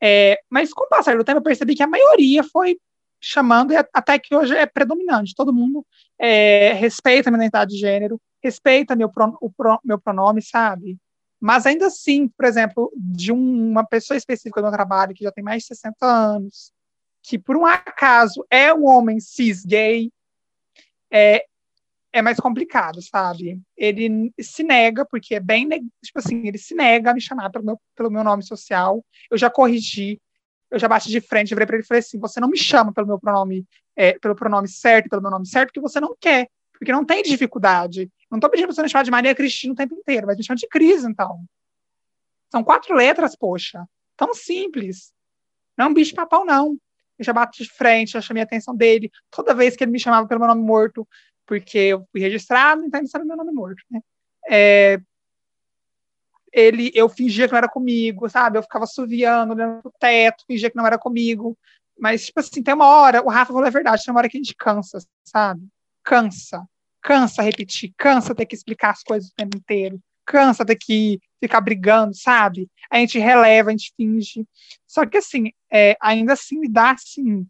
[0.00, 2.78] É, mas com o passar do tempo, eu percebi que a maioria foi
[3.20, 5.34] chamando, e até que hoje é predominante.
[5.34, 5.84] Todo mundo
[6.18, 10.96] é, respeita a minha identidade de gênero, respeita meu, pro, o pro, meu pronome, sabe?
[11.40, 15.32] Mas ainda assim, por exemplo, de um, uma pessoa específica do meu trabalho, que já
[15.32, 16.72] tem mais de 60 anos,
[17.22, 20.10] que por um acaso é um homem cis gay,
[21.10, 21.44] é,
[22.12, 23.60] é mais complicado, sabe?
[23.76, 25.68] Ele se nega, porque é bem,
[26.02, 29.04] tipo assim, ele se nega a me chamar pelo meu, pelo meu nome social.
[29.30, 30.20] Eu já corrigi,
[30.76, 32.92] eu já bati de frente, virei para ele e falei assim: você não me chama
[32.92, 36.48] pelo meu pronome, é, pelo pronome certo, pelo meu nome certo, porque você não quer,
[36.72, 38.10] porque não tem dificuldade.
[38.30, 40.44] Não estou pedindo para você me chamar de Maria Cristina o tempo inteiro, mas me
[40.44, 41.40] chama de Cris, então.
[42.50, 43.84] São quatro letras, poxa.
[44.16, 45.12] Tão simples.
[45.76, 46.76] Não é um bicho papão, não.
[47.18, 49.10] Eu já bato de frente, já chamei a atenção dele.
[49.30, 51.06] Toda vez que ele me chamava pelo meu nome morto,
[51.46, 54.00] porque eu fui registrado, então ele sabe meu nome morto, né?
[54.48, 55.00] É,
[56.52, 58.58] ele, eu fingia que não era comigo, sabe?
[58.58, 61.56] Eu ficava suviando, olhando pro teto, fingia que não era comigo.
[61.98, 64.36] Mas, tipo assim, tem uma hora, o Rafa falou a verdade, tem uma hora que
[64.36, 65.66] a gente cansa, sabe?
[66.04, 66.66] Cansa.
[67.02, 71.60] Cansa repetir, cansa ter que explicar as coisas o tempo inteiro, cansa ter que ficar
[71.60, 72.68] brigando, sabe?
[72.90, 74.44] A gente releva, a gente finge.
[74.86, 77.46] Só que, assim, é, ainda assim me dá, assim,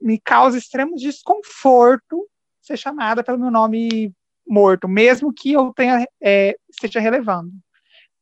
[0.00, 2.28] me causa extremo desconforto
[2.60, 4.12] ser chamada pelo meu nome
[4.46, 7.50] morto, mesmo que eu tenha é, esteja relevando.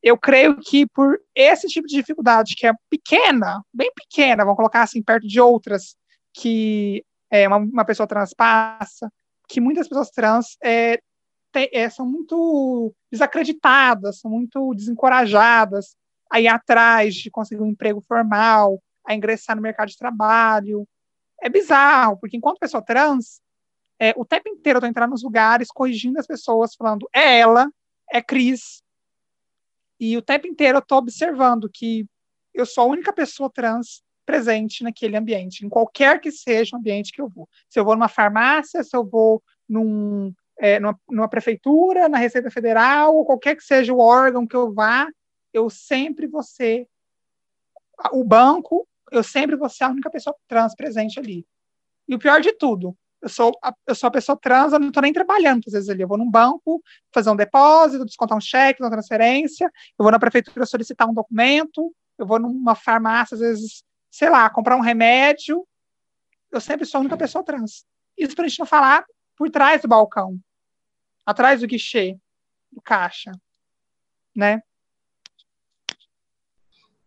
[0.07, 4.83] Eu creio que por esse tipo de dificuldade, que é pequena, bem pequena, vamos colocar
[4.83, 5.97] assim, perto de outras
[6.33, 9.11] que é, uma, uma pessoa trans passa,
[9.49, 11.01] que muitas pessoas trans é,
[11.53, 15.97] é, são muito desacreditadas, são muito desencorajadas
[16.31, 20.87] a ir atrás de conseguir um emprego formal, a ingressar no mercado de trabalho.
[21.43, 23.41] É bizarro, porque enquanto pessoa trans,
[24.01, 27.69] é, o tempo inteiro eu tô entrando nos lugares, corrigindo as pessoas, falando, é ela,
[28.09, 28.86] é Cris.
[29.99, 32.07] E o tempo inteiro eu tô observando que
[32.53, 37.13] eu sou a única pessoa trans presente naquele ambiente, em qualquer que seja o ambiente
[37.13, 37.49] que eu vou.
[37.69, 42.51] Se eu vou numa farmácia, se eu vou num, é, numa, numa, prefeitura, na Receita
[42.51, 45.09] Federal, ou qualquer que seja o órgão que eu vá,
[45.53, 46.89] eu sempre vou ser
[48.13, 51.47] o banco, eu sempre vou ser a única pessoa trans presente ali.
[52.09, 54.87] E o pior de tudo, eu sou, a, eu sou a pessoa trans, eu não
[54.87, 56.01] estou nem trabalhando, às vezes ali.
[56.01, 56.81] Eu vou num banco
[57.13, 59.65] fazer um depósito, descontar um cheque, uma transferência,
[59.99, 64.49] eu vou na prefeitura solicitar um documento, eu vou numa farmácia, às vezes, sei lá,
[64.49, 65.67] comprar um remédio.
[66.53, 67.85] Eu sempre sou a única pessoa trans.
[68.17, 69.05] Isso para a gente não falar
[69.37, 70.39] por trás do balcão,
[71.27, 72.17] atrás do guichê,
[72.71, 73.33] do caixa,
[74.37, 74.63] né?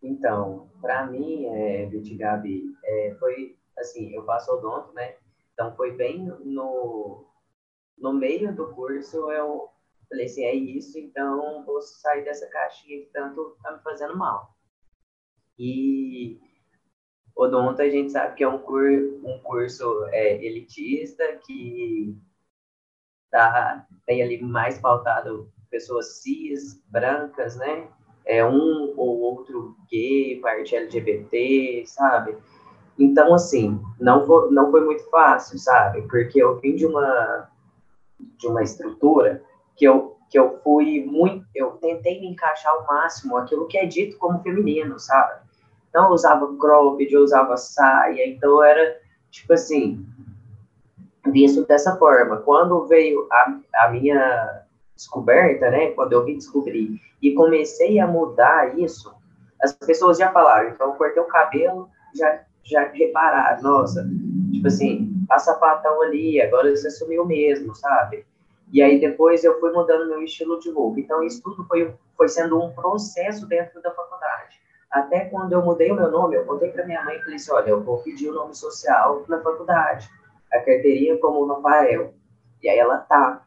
[0.03, 5.15] Então, para mim, é, Gabi, é, foi assim, eu faço odonto, né?
[5.60, 7.26] Então foi bem no,
[7.98, 9.67] no meio do curso eu
[10.08, 14.56] falei assim, é isso, então vou sair dessa caixinha que tanto tá me fazendo mal.
[15.60, 16.39] E
[17.36, 22.17] odonto a gente sabe que é um, cur, um curso é, elitista que
[23.30, 27.91] tá, tem ali mais pautado pessoas cis, brancas, né?
[28.26, 32.38] É um ou outro gay, parte LGBT, sabe?
[33.00, 36.02] Então, assim, não, foi, não foi muito fácil, sabe?
[36.04, 37.50] Porque eu vim de uma,
[38.38, 39.42] de uma estrutura
[39.78, 41.46] que eu, que eu fui muito.
[41.56, 45.40] Eu tentei me encaixar ao máximo aquilo que é dito como feminino, sabe?
[45.90, 49.00] Então, eu usava cropped, eu usava saia, então era,
[49.32, 50.06] tipo assim,
[51.32, 52.38] visto dessa forma.
[52.38, 55.92] Quando veio a, a minha descoberta, né?
[55.92, 59.16] Quando eu vim descobrir e comecei a mudar isso,
[59.62, 64.08] as pessoas já falaram, então eu cortei o cabelo, já já repararam, nossa,
[64.51, 68.25] tipo assim, a sapatão ali, agora você sumiu mesmo, sabe?
[68.71, 70.99] E aí depois eu fui mudando meu estilo de roupa.
[70.99, 74.60] Então isso tudo foi, foi sendo um processo dentro da faculdade.
[74.91, 77.51] Até quando eu mudei o meu nome, eu contei para minha mãe e falei assim,
[77.51, 80.10] olha, eu vou pedir o nome social na faculdade.
[80.51, 82.13] a carteirinha como Rafael.
[82.62, 83.43] E aí ela tá.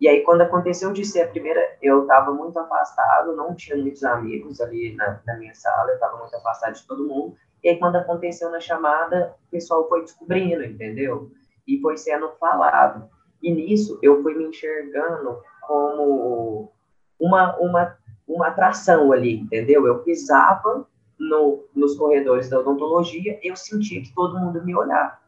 [0.00, 4.02] E aí, quando aconteceu de ser a primeira, eu estava muito afastado, não tinha muitos
[4.02, 7.36] amigos ali na, na minha sala, eu estava muito afastado de todo mundo.
[7.62, 11.30] E aí, quando aconteceu na chamada, o pessoal foi descobrindo, entendeu?
[11.66, 13.08] E foi sendo falado.
[13.42, 16.72] E nisso, eu fui me enxergando como
[17.18, 17.96] uma, uma,
[18.26, 19.86] uma atração ali, entendeu?
[19.86, 20.86] Eu pisava
[21.18, 25.18] no, nos corredores da odontologia, eu sentia que todo mundo me olhava.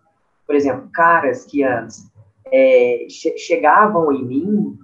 [0.46, 2.10] Por exemplo, caras que antes
[2.52, 4.78] é, che chegavam em mim,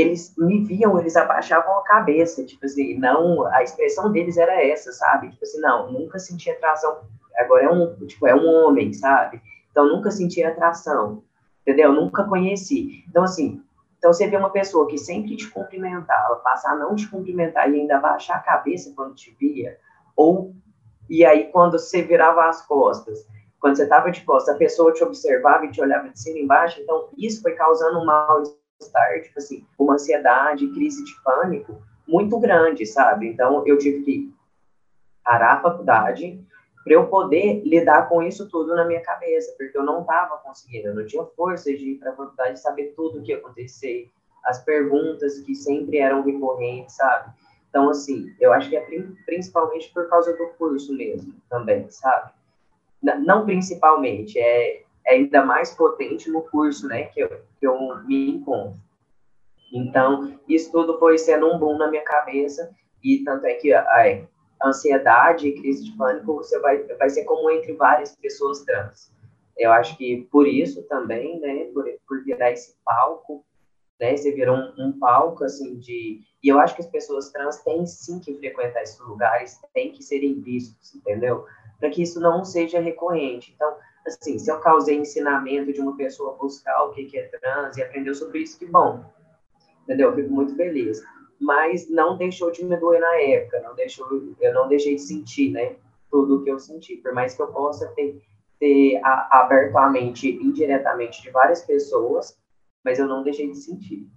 [0.00, 4.92] eles me viam, eles abaixavam a cabeça, tipo assim, não, a expressão deles era essa,
[4.92, 5.30] sabe?
[5.30, 7.00] Tipo assim, não, nunca senti atração,
[7.36, 9.40] agora é um, tipo, é um homem, sabe?
[9.70, 11.22] Então, nunca senti atração,
[11.62, 11.92] entendeu?
[11.92, 13.04] Nunca conheci.
[13.08, 13.62] Então, assim,
[13.98, 17.80] então você vê uma pessoa que sempre te cumprimentava, passar a não te cumprimentar e
[17.80, 19.76] ainda abaixar a cabeça quando te via,
[20.14, 20.54] ou,
[21.10, 23.26] e aí quando você virava as costas,
[23.60, 26.42] quando você estava de costas, a pessoa te observava e te olhava de cima e
[26.42, 28.04] embaixo, então isso foi causando um
[28.78, 33.28] mal-estar, tipo assim, uma ansiedade, crise de pânico muito grande, sabe?
[33.28, 34.34] Então eu tive que
[35.22, 36.42] parar a faculdade
[36.84, 40.88] para eu poder lidar com isso tudo na minha cabeça, porque eu não estava conseguindo,
[40.88, 44.10] eu não tinha força de ir para a faculdade saber tudo o que ia acontecer,
[44.44, 47.30] as perguntas que sempre eram recorrentes, sabe?
[47.68, 48.86] Então, assim, eu acho que é
[49.26, 52.32] principalmente por causa do curso mesmo, também, sabe?
[53.00, 58.30] não principalmente, é, é ainda mais potente no curso, né, que eu, que eu me
[58.30, 58.78] encontro.
[59.72, 62.70] Então, isso tudo foi sendo um boom na minha cabeça,
[63.02, 67.24] e tanto é que a, a ansiedade e crise de pânico você vai, vai ser
[67.24, 69.12] comum entre várias pessoas trans.
[69.56, 73.44] Eu acho que por isso também, né, por, por virar esse palco,
[74.00, 76.20] né, você virou um, um palco, assim, de...
[76.42, 80.02] E eu acho que as pessoas trans têm sim que frequentar esses lugares, têm que
[80.02, 81.44] serem vistos, entendeu?
[81.78, 83.52] para que isso não seja recorrente.
[83.54, 83.76] Então,
[84.08, 88.14] assim, se eu causei ensinamento de uma pessoa buscar o que, é trans e aprendeu
[88.14, 89.04] sobre isso, que bom,
[89.84, 90.10] entendeu?
[90.10, 91.02] Eu fico muito feliz.
[91.40, 94.06] Mas não deixou de me doer na época, não deixou,
[94.40, 95.76] eu não deixei de sentir, né,
[96.10, 96.96] tudo o que eu senti.
[96.96, 98.20] Por mais que eu possa ter,
[98.58, 102.36] ter a, aberto a mente indiretamente de várias pessoas,
[102.84, 104.08] mas eu não deixei de sentir.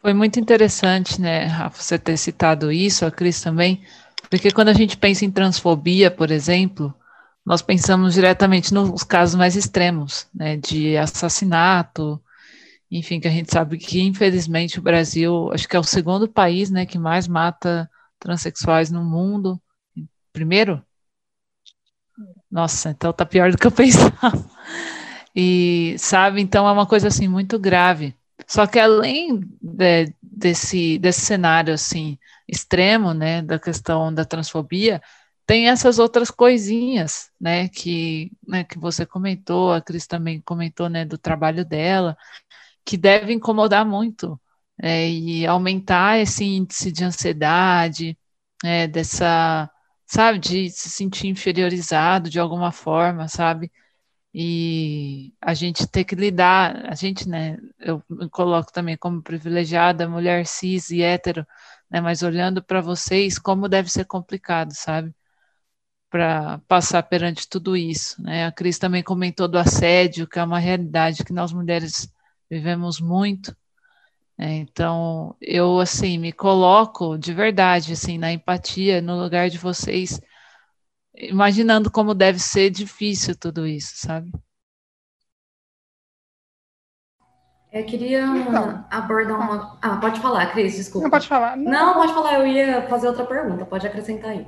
[0.00, 3.84] Foi muito interessante, né, Rafa, você ter citado isso, a Cris também,
[4.28, 6.92] porque quando a gente pensa em transfobia, por exemplo,
[7.44, 12.22] nós pensamos diretamente nos casos mais extremos, né, de assassinato,
[12.90, 16.70] enfim, que a gente sabe que, infelizmente, o Brasil, acho que é o segundo país,
[16.70, 19.60] né, que mais mata transexuais no mundo.
[20.32, 20.84] Primeiro?
[22.50, 24.44] Nossa, então tá pior do que eu pensava.
[25.34, 28.14] E, sabe, então é uma coisa, assim, muito grave.
[28.46, 35.00] Só que além de, desse, desse cenário, assim, extremo, né, da questão da transfobia,
[35.46, 41.04] tem essas outras coisinhas, né, que, né, que você comentou, a Cris também comentou, né,
[41.04, 42.16] do trabalho dela,
[42.84, 44.40] que deve incomodar muito
[44.82, 48.18] é, e aumentar esse índice de ansiedade,
[48.64, 49.70] é, dessa,
[50.06, 53.70] sabe, de se sentir inferiorizado de alguma forma, sabe?
[54.34, 60.08] E a gente ter que lidar, a gente, né, eu me coloco também como privilegiada,
[60.08, 61.46] mulher cis e hétero,
[61.90, 62.00] né?
[62.00, 65.14] Mas olhando para vocês, como deve ser complicado, sabe?
[66.12, 68.44] Para passar perante tudo isso, né?
[68.44, 72.06] A Cris também comentou do assédio, que é uma realidade que nós mulheres
[72.50, 73.56] vivemos muito.
[74.36, 74.56] Né?
[74.56, 80.20] Então, eu, assim, me coloco de verdade, assim, na empatia, no lugar de vocês,
[81.14, 84.30] imaginando como deve ser difícil tudo isso, sabe?
[87.72, 89.78] Eu queria então, abordar uma.
[89.80, 91.04] Ah, pode falar, Cris, desculpa.
[91.04, 91.56] Não pode falar.
[91.56, 91.72] Não.
[91.72, 94.46] não, pode falar, eu ia fazer outra pergunta, pode acrescentar aí.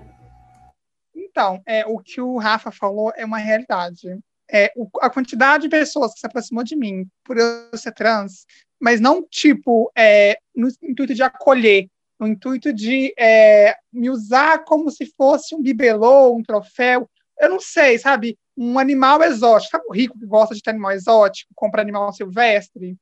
[1.35, 4.21] Então, é, o que o Rafa falou é uma realidade.
[4.49, 8.47] É, o, a quantidade de pessoas que se aproximou de mim por eu ser trans,
[8.81, 11.89] mas não tipo é, no intuito de acolher,
[12.21, 17.11] no intuito de é, me usar como se fosse um bibelô, um troféu,
[17.41, 18.39] eu não sei, sabe?
[18.57, 19.73] Um animal exótico.
[19.73, 22.97] Sabe o rico que gosta de ter animal exótico, compra animal silvestre?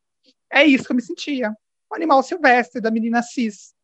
[0.51, 1.53] É isso que eu me sentia.
[1.91, 3.75] O animal silvestre da menina cis.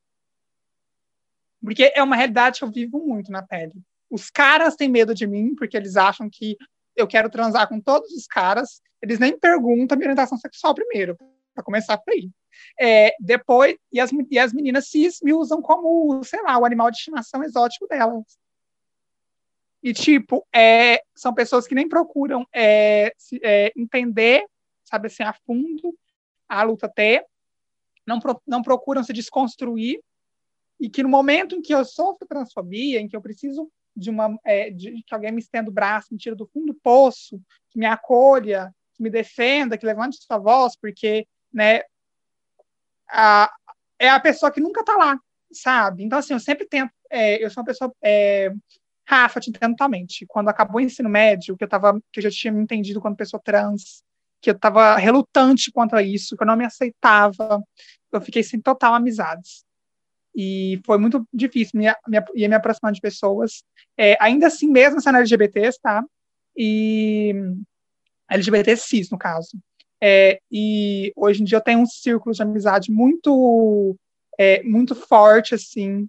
[1.62, 3.74] Porque é uma realidade que eu vivo muito na pele.
[4.11, 6.56] Os caras têm medo de mim, porque eles acham que
[6.96, 8.80] eu quero transar com todos os caras.
[9.02, 11.16] Eles nem perguntam a minha orientação sexual primeiro,
[11.54, 12.30] para começar por aí.
[12.80, 16.90] É, depois, e as, e as meninas cis me usam como, sei lá, o animal
[16.90, 18.24] de estimação exótico delas.
[19.82, 24.44] E, tipo, é, são pessoas que nem procuram é, se, é, entender,
[24.84, 25.96] sabe assim, a fundo
[26.48, 27.24] a luta até,
[28.06, 30.00] não, pro, não procuram se desconstruir,
[30.80, 34.38] e que no momento em que eu sofro transfobia, em que eu preciso de uma
[34.44, 37.40] é, de que alguém me estenda o braço, me tira do fundo do poço,
[37.70, 41.82] que me acolha, que me defenda, que levante sua voz, porque né,
[43.09, 43.53] a,
[43.99, 45.18] é a pessoa que nunca está lá,
[45.53, 46.05] sabe?
[46.05, 46.92] Então, assim, eu sempre tento.
[47.11, 47.92] É, eu sou uma pessoa.
[48.03, 48.53] É,
[49.07, 50.26] Rafa, te entendo totalmente.
[50.26, 53.16] Quando acabou o ensino médio, que eu, tava, que eu já tinha me entendido como
[53.16, 54.03] pessoa trans,
[54.40, 57.62] que eu estava relutante quanto a isso, que eu não me aceitava,
[58.12, 59.64] eu fiquei sem total amizades.
[60.35, 63.64] E foi muito difícil me, me, me aproximar de pessoas,
[63.97, 66.05] é, ainda assim, mesmo sendo LGBTs, tá?
[66.57, 67.35] E
[68.31, 69.59] LGBT cis, no caso.
[70.01, 73.97] É, e hoje em dia eu tenho um círculo de amizade muito,
[74.39, 76.09] é, muito forte, assim,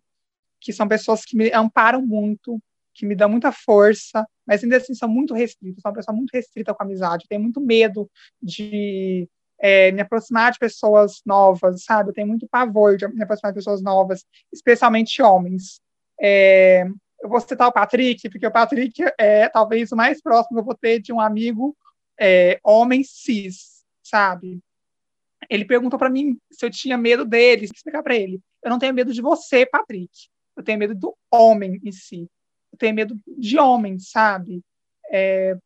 [0.60, 2.62] que são pessoas que me amparam muito,
[2.94, 6.32] que me dão muita força, mas ainda assim são muito restritos, sou uma pessoa muito
[6.32, 8.10] restrita com a amizade, eu tenho muito medo
[8.42, 9.28] de
[9.60, 12.10] é, me aproximar de pessoas novas, sabe?
[12.10, 15.82] Eu tenho muito pavor de me aproximar de pessoas novas, especialmente homens.
[16.22, 16.84] É,
[17.22, 20.66] eu vou citar o Patrick, porque o Patrick é talvez o mais próximo que eu
[20.66, 21.76] vou ter de um amigo
[22.20, 24.60] é, homem cis, sabe?
[25.50, 28.42] Ele perguntou para mim se eu tinha medo dele, explicar para ele.
[28.64, 30.10] Eu não tenho medo de você, Patrick.
[30.56, 32.30] Eu tenho medo do homem em si
[32.72, 34.64] eu tenho medo de homens, sabe?
[35.12, 35.58] É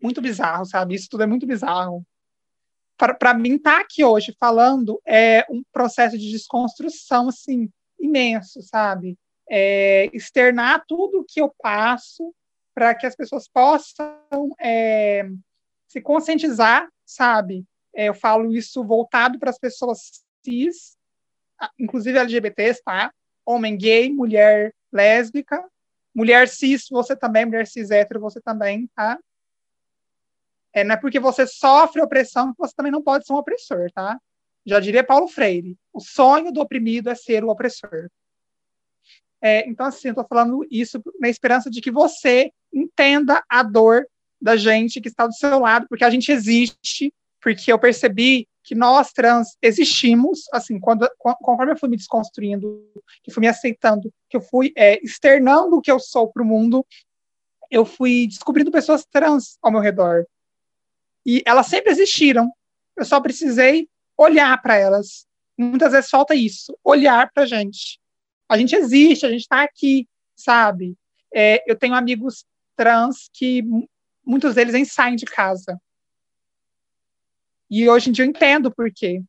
[0.00, 0.94] muito bizarro, sabe?
[0.94, 2.04] Isso tudo é muito bizarro.
[3.18, 9.18] Para mim, estar tá aqui hoje falando é um processo de desconstrução, assim, imenso, sabe?
[9.50, 12.34] É, externar tudo o que eu passo
[12.74, 15.28] para que as pessoas possam é,
[15.88, 17.64] se conscientizar, sabe?
[17.94, 20.96] É, eu falo isso voltado para as pessoas cis,
[21.78, 23.12] inclusive LGBTs, tá?
[23.44, 25.62] Homem gay, mulher lésbica,
[26.14, 29.18] Mulher cis, você também, mulher cis hétero, você também, tá?
[30.72, 33.90] É, não é porque você sofre opressão que você também não pode ser um opressor,
[33.92, 34.18] tá?
[34.64, 38.08] Já diria Paulo Freire, o sonho do oprimido é ser o opressor.
[39.40, 44.06] É, então, assim, eu tô falando isso na esperança de que você entenda a dor
[44.40, 48.74] da gente que está do seu lado, porque a gente existe, porque eu percebi que
[48.74, 52.88] nós trans existimos, assim, quando, conforme eu fui me desconstruindo,
[53.22, 56.46] que fui me aceitando, que eu fui é, externando o que eu sou para o
[56.46, 56.86] mundo,
[57.68, 60.24] eu fui descobrindo pessoas trans ao meu redor.
[61.24, 62.50] E elas sempre existiram.
[62.96, 65.26] Eu só precisei olhar para elas.
[65.56, 68.00] Muitas vezes falta isso, olhar para a gente.
[68.48, 70.96] A gente existe, a gente está aqui, sabe?
[71.34, 72.44] É, eu tenho amigos
[72.76, 73.62] trans que
[74.24, 75.80] muitos deles nem saem de casa
[77.74, 79.22] e hoje em dia eu entendo por quê.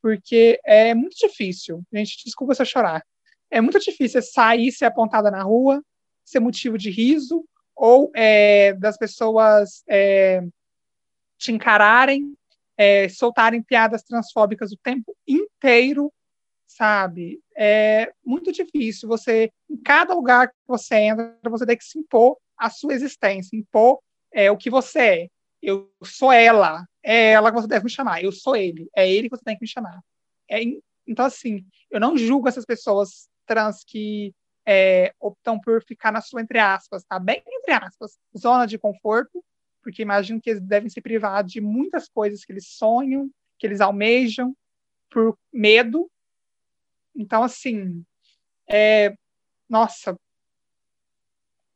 [0.00, 1.84] Porque é muito difícil.
[1.92, 3.04] Gente, desculpa se eu chorar.
[3.50, 5.84] É muito difícil sair, ser apontada na rua,
[6.24, 7.44] ser motivo de riso,
[7.76, 10.40] ou é, das pessoas é,
[11.40, 12.36] te encararem,
[12.76, 16.12] é, soltarem piadas transfóbicas o tempo inteiro,
[16.66, 17.40] sabe?
[17.56, 19.08] É muito difícil.
[19.08, 23.56] Você, em cada lugar que você entra, você tem que se impor a sua existência,
[23.56, 23.98] impor
[24.32, 25.28] é, o que você é.
[25.62, 29.28] Eu sou ela, é ela que você deve me chamar, eu sou ele, é ele
[29.28, 30.00] que você tem que me chamar.
[30.48, 30.60] É,
[31.06, 34.34] então, assim, eu não julgo essas pessoas trans que
[34.66, 37.18] é, optam por ficar na sua, entre aspas, tá?
[37.18, 39.42] Bem entre aspas, zona de conforto,
[39.82, 43.80] porque imagino que eles devem se privar de muitas coisas que eles sonham, que eles
[43.80, 44.54] almejam,
[45.10, 46.10] por medo.
[47.14, 48.04] Então, assim,
[48.68, 49.14] é,
[49.68, 50.16] nossa,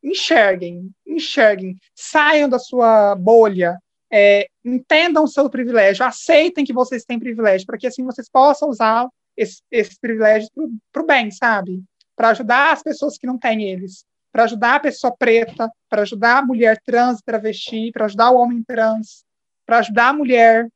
[0.03, 3.79] enxerguem, enxerguem, saiam da sua bolha,
[4.11, 8.69] é, entendam o seu privilégio, aceitem que vocês têm privilégio, para que assim vocês possam
[8.69, 10.51] usar esses esse privilégios
[10.93, 11.83] para o bem, sabe?
[12.15, 14.05] Para ajudar as pessoas que não têm eles,
[14.35, 18.65] para ajudar a pessoa preta, para ajudar a mulher trans, travesti, para ajudar o homem
[18.65, 19.25] trans,
[19.65, 20.69] para ajudar a mulher.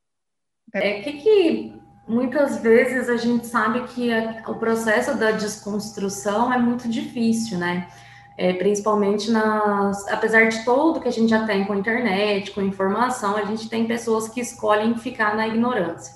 [0.72, 1.72] É que, que
[2.06, 7.88] muitas vezes a gente sabe que a, o processo da desconstrução é muito difícil, né?
[8.36, 10.06] É, principalmente nas.
[10.06, 13.88] Apesar de tudo que a gente já tem com internet, com informação, a gente tem
[13.88, 16.14] pessoas que escolhem ficar na ignorância.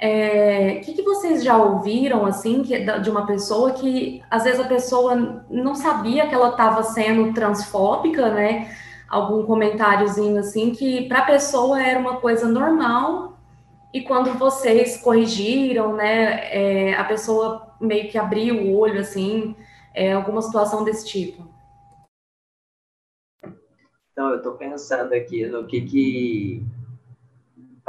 [0.00, 4.58] O é, que, que, vocês já ouviram, assim, que, de uma pessoa que, às vezes,
[4.58, 8.74] a pessoa não sabia que ela estava sendo transfóbica, né?
[9.06, 13.38] Algum comentáriozinho, assim, que para a pessoa era uma coisa normal,
[13.92, 19.54] e quando vocês corrigiram, né, é, a pessoa meio que abriu o olho, assim,
[19.92, 21.46] é, alguma situação desse tipo?
[24.12, 26.62] Então, eu estou pensando aqui no que, que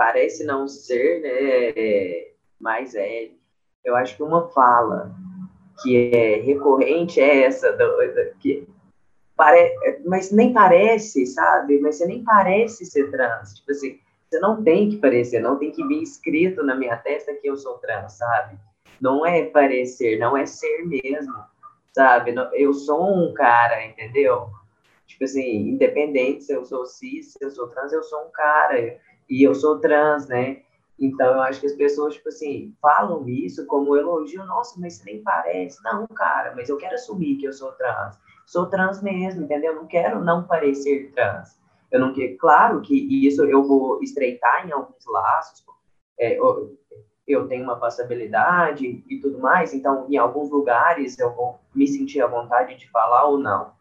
[0.02, 3.30] parece não ser, né, mas é.
[3.86, 5.16] Eu acho que uma fala
[5.84, 7.86] que é recorrente é essa, do,
[8.39, 8.68] que
[9.36, 11.80] pare, mas nem parece, sabe?
[11.80, 13.54] Mas você nem parece ser trans.
[13.54, 17.36] Tipo assim, você não tem que parecer, não tem que vir escrito na minha testa
[17.36, 18.58] que eu sou trans, sabe?
[18.99, 21.52] Não é parecer, não é ser mesmo
[21.93, 22.34] sabe?
[22.54, 24.49] Eu sou um cara, entendeu?
[25.06, 28.97] Tipo assim, independente se eu sou cis, se eu sou trans, eu sou um cara.
[29.32, 30.61] E eu sou trans, né?
[30.99, 34.45] Então, eu acho que as pessoas, tipo assim, falam isso como elogio.
[34.45, 35.82] Nossa, mas você nem parece.
[35.84, 38.19] Não, cara, mas eu quero assumir que eu sou trans.
[38.45, 39.71] Sou trans mesmo, entendeu?
[39.71, 41.57] Eu não quero não parecer trans.
[41.89, 42.38] Eu não quero...
[42.38, 45.65] Claro que isso eu vou estreitar em alguns laços.
[46.19, 46.38] É,
[47.25, 52.21] eu tenho uma passabilidade e tudo mais, então, em alguns lugares eu vou me sentir
[52.21, 53.71] à vontade de falar ou não.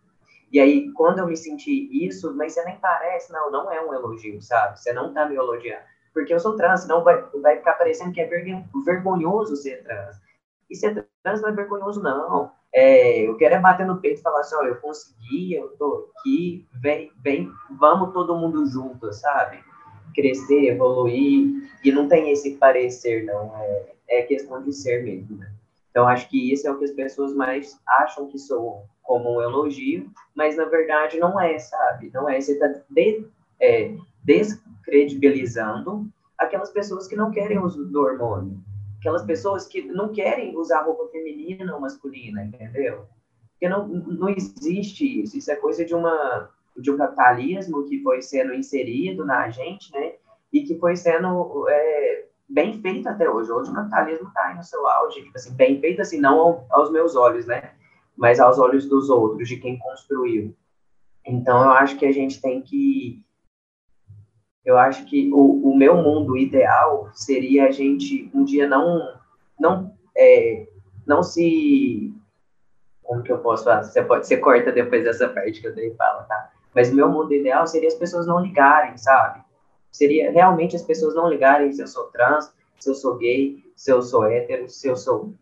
[0.51, 3.95] E aí, quando eu me senti isso, mas você nem parece, não, não é um
[3.95, 4.81] elogio, sabe?
[4.81, 5.85] Você não tá me elogiando.
[6.13, 8.29] Porque eu sou trans, senão vai, vai ficar parecendo que é
[8.85, 10.17] vergonhoso ser trans.
[10.69, 12.51] E ser trans não é vergonhoso, não.
[12.73, 16.11] É, eu quero é bater no peito e falar assim, ó, eu consegui, eu tô
[16.19, 19.63] aqui, vem, vem, vamos todo mundo junto, sabe?
[20.15, 25.51] Crescer, evoluir, e não tem esse parecer, não, é, é questão de ser mesmo, né?
[25.91, 29.43] Então, acho que isso é o que as pessoas mais acham que sou como um
[29.43, 32.11] elogio, mas na verdade não é, sabe?
[32.15, 32.41] Não é.
[32.41, 33.27] Você está de,
[33.61, 38.59] é, descredibilizando aquelas pessoas que não querem uso do hormônio,
[39.01, 43.07] aquelas pessoas que não querem usar roupa feminina ou masculina, entendeu?
[43.51, 45.37] Porque não, não existe isso.
[45.37, 50.15] Isso é coisa de uma de um capitalismo que foi sendo inserido na gente, né?
[50.53, 53.51] E que foi sendo é, bem feito até hoje.
[53.51, 56.91] Hoje o capitalismo está aí no seu auge, tipo assim, bem feito assim, não aos
[56.91, 57.73] meus olhos, né?
[58.17, 60.55] Mas aos olhos dos outros, de quem construiu.
[61.25, 63.25] Então eu acho que a gente tem que
[64.65, 69.19] eu acho que o, o meu mundo ideal seria a gente um dia não
[69.59, 70.69] não é,
[71.07, 72.13] não se
[73.03, 73.83] como que eu posso falar?
[73.83, 76.51] Você pode você corta depois dessa parte que eu dei fala, tá?
[76.75, 79.43] Mas o meu mundo ideal seria as pessoas não ligarem, sabe?
[79.93, 83.93] Seria realmente as pessoas não ligarem se eu sou trans, se eu sou gay, se
[83.93, 85.35] eu sou hétero, se eu sou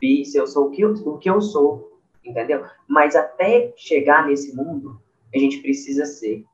[0.00, 2.64] bi, se eu sou o que eu, o que eu sou, entendeu?
[2.88, 5.00] Mas até chegar nesse mundo,
[5.34, 6.44] a gente precisa ser,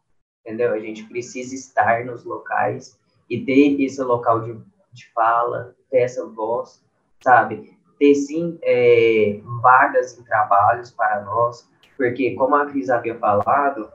[0.41, 0.73] entendeu?
[0.73, 2.99] A gente precisa estar nos locais
[3.31, 4.59] e ter esse local de,
[4.93, 6.85] de fala, ter essa voz,
[7.23, 7.77] sabe?
[7.99, 13.91] Ter, sim, é, vagas em trabalhos para nós, porque, como a Cris havia falado,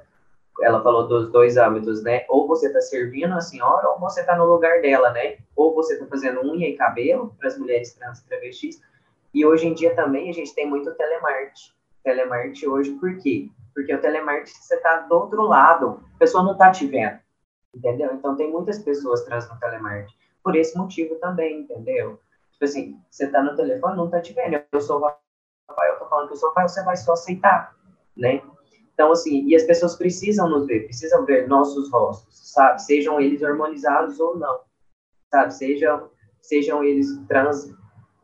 [0.61, 2.25] ela falou dos dois âmbitos, né?
[2.29, 5.37] Ou você está servindo a senhora, ou você está no lugar dela, né?
[5.55, 8.81] Ou você está fazendo unha e cabelo para as mulheres trans e travestis.
[9.33, 11.71] E hoje em dia também a gente tem muito telemarketing.
[12.03, 13.49] Telemarketing hoje, por quê?
[13.73, 17.19] Porque o telemarketing você está do outro lado, a pessoa não está te vendo,
[17.75, 18.13] entendeu?
[18.13, 20.15] Então tem muitas pessoas trans no telemarketing.
[20.43, 22.19] Por esse motivo também, entendeu?
[22.53, 24.59] Tipo assim, você está no telefone, não está te vendo.
[24.71, 25.01] Eu sou o
[25.69, 27.75] Rafael, eu tô falando que eu sou o você vai só aceitar,
[28.15, 28.41] né?
[28.97, 32.81] Então, assim, e as pessoas precisam nos ver, precisam ver nossos rostos, sabe?
[32.81, 34.61] Sejam eles hormonizados ou não,
[35.29, 35.53] sabe?
[35.53, 36.09] Sejam,
[36.41, 37.71] sejam eles trans,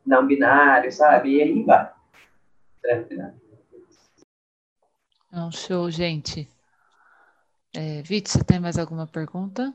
[0.03, 1.35] não binários, sabe?
[1.35, 1.93] E aí vai.
[5.31, 6.49] É um show, gente.
[7.75, 9.71] É, Vite, você tem mais alguma pergunta?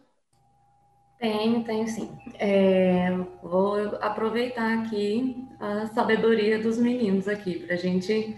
[1.20, 2.10] Tenho, tenho sim.
[2.40, 8.36] É, vou aproveitar aqui a sabedoria dos meninos aqui para a gente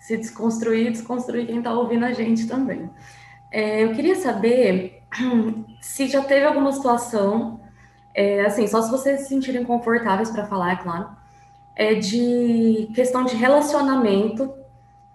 [0.00, 2.90] se desconstruir e desconstruir quem está ouvindo a gente também.
[3.52, 5.02] É, eu queria saber
[5.80, 7.60] se já teve alguma situação,
[8.14, 11.10] é, assim, só se vocês se sentirem confortáveis para falar, é claro,
[11.76, 14.52] é de questão de relacionamento,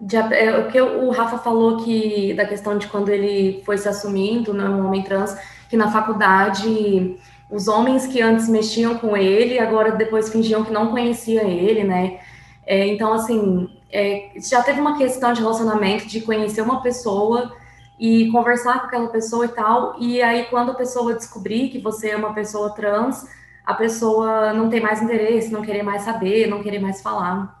[0.00, 3.88] de, é, o que o Rafa falou que da questão de quando ele foi se
[3.88, 5.36] assumindo, né, um homem trans,
[5.68, 7.18] que na faculdade
[7.50, 12.18] os homens que antes mexiam com ele, agora depois fingiam que não conhecia ele, né?
[12.66, 17.54] É, então, assim, é, já teve uma questão de relacionamento, de conhecer uma pessoa
[17.98, 22.10] e conversar com aquela pessoa e tal, e aí quando a pessoa descobrir que você
[22.10, 23.26] é uma pessoa trans,
[23.64, 27.56] a pessoa não tem mais interesse, não querer mais saber, não querer mais falar.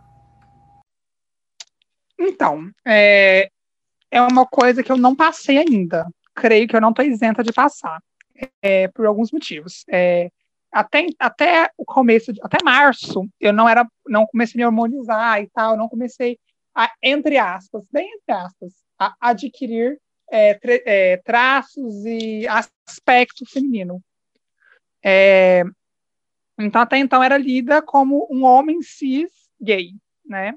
[2.18, 3.50] Então, é,
[4.10, 6.06] é uma coisa que eu não passei ainda.
[6.34, 7.98] Creio que eu não estou isenta de passar,
[8.62, 9.84] é, por alguns motivos.
[9.90, 10.30] É,
[10.76, 15.40] até, até o começo, de, até março, eu não era, não comecei a me hormonizar
[15.40, 16.38] e tal, não comecei
[16.74, 19.98] a, entre aspas, bem entre aspas, a adquirir
[20.30, 24.02] é, tre, é, traços e aspecto feminino.
[25.02, 25.64] É,
[26.58, 29.94] então, até então, era lida como um homem cis gay,
[30.26, 30.54] né?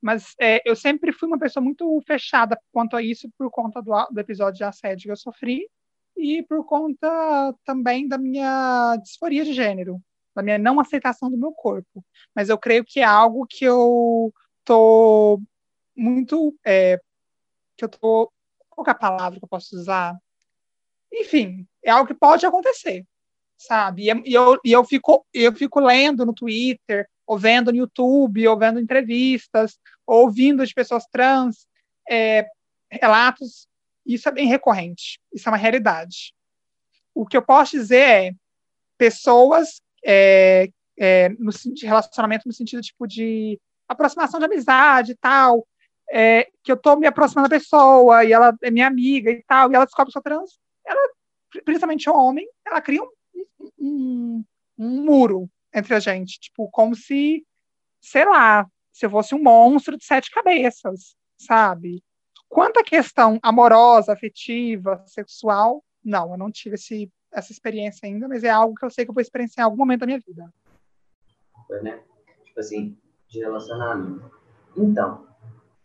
[0.00, 3.92] Mas é, eu sempre fui uma pessoa muito fechada quanto a isso, por conta do,
[4.10, 5.68] do episódio de assédio que eu sofri,
[6.16, 10.00] e por conta também da minha disforia de gênero,
[10.34, 12.04] da minha não aceitação do meu corpo.
[12.34, 14.32] Mas eu creio que é algo que eu
[14.64, 15.40] tô
[15.96, 16.56] muito.
[16.64, 17.00] É,
[17.76, 18.32] que eu tô.
[18.70, 20.16] Qual é a palavra que eu posso usar?
[21.12, 23.04] Enfim, é algo que pode acontecer,
[23.56, 24.10] sabe?
[24.10, 28.46] E, e eu, e eu, fico, eu fico lendo no Twitter ou vendo no YouTube,
[28.48, 31.66] ou vendo entrevistas, ou ouvindo de pessoas trans,
[32.10, 32.46] é,
[32.90, 33.66] relatos,
[34.04, 36.34] isso é bem recorrente, isso é uma realidade.
[37.14, 38.32] O que eu posso dizer é
[38.98, 45.66] pessoas é, é, no de relacionamento no sentido tipo de aproximação de amizade e tal,
[46.10, 49.70] é, que eu estou me aproximando da pessoa e ela é minha amiga e tal,
[49.70, 51.00] e ela descobre que sou trans, ela,
[51.64, 53.08] principalmente o homem, ela cria um,
[53.78, 54.44] um,
[54.78, 57.46] um muro entre a gente, tipo, como se,
[58.00, 62.02] sei lá, se eu fosse um monstro de sete cabeças, sabe?
[62.52, 68.44] Quanto à questão amorosa, afetiva, sexual, não, eu não tive esse, essa experiência ainda, mas
[68.44, 70.52] é algo que eu sei que eu vou experienciar em algum momento da minha vida.
[71.82, 71.98] Né?
[72.44, 74.30] Tipo assim, de relacionamento.
[74.76, 75.26] Então,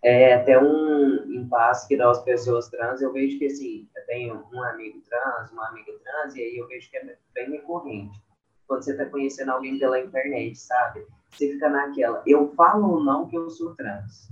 [0.04, 4.62] é até um impasse que nós pessoas trans, eu vejo que assim, eu tenho um
[4.64, 8.22] amigo trans, uma amiga trans, e aí eu vejo que é bem recorrente
[8.68, 11.08] quando você está conhecendo alguém pela internet, sabe?
[11.30, 14.28] Você fica naquela, eu falo ou não que eu sou trans?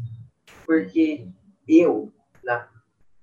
[0.66, 1.30] Porque
[1.66, 2.12] eu,
[2.46, 2.68] na,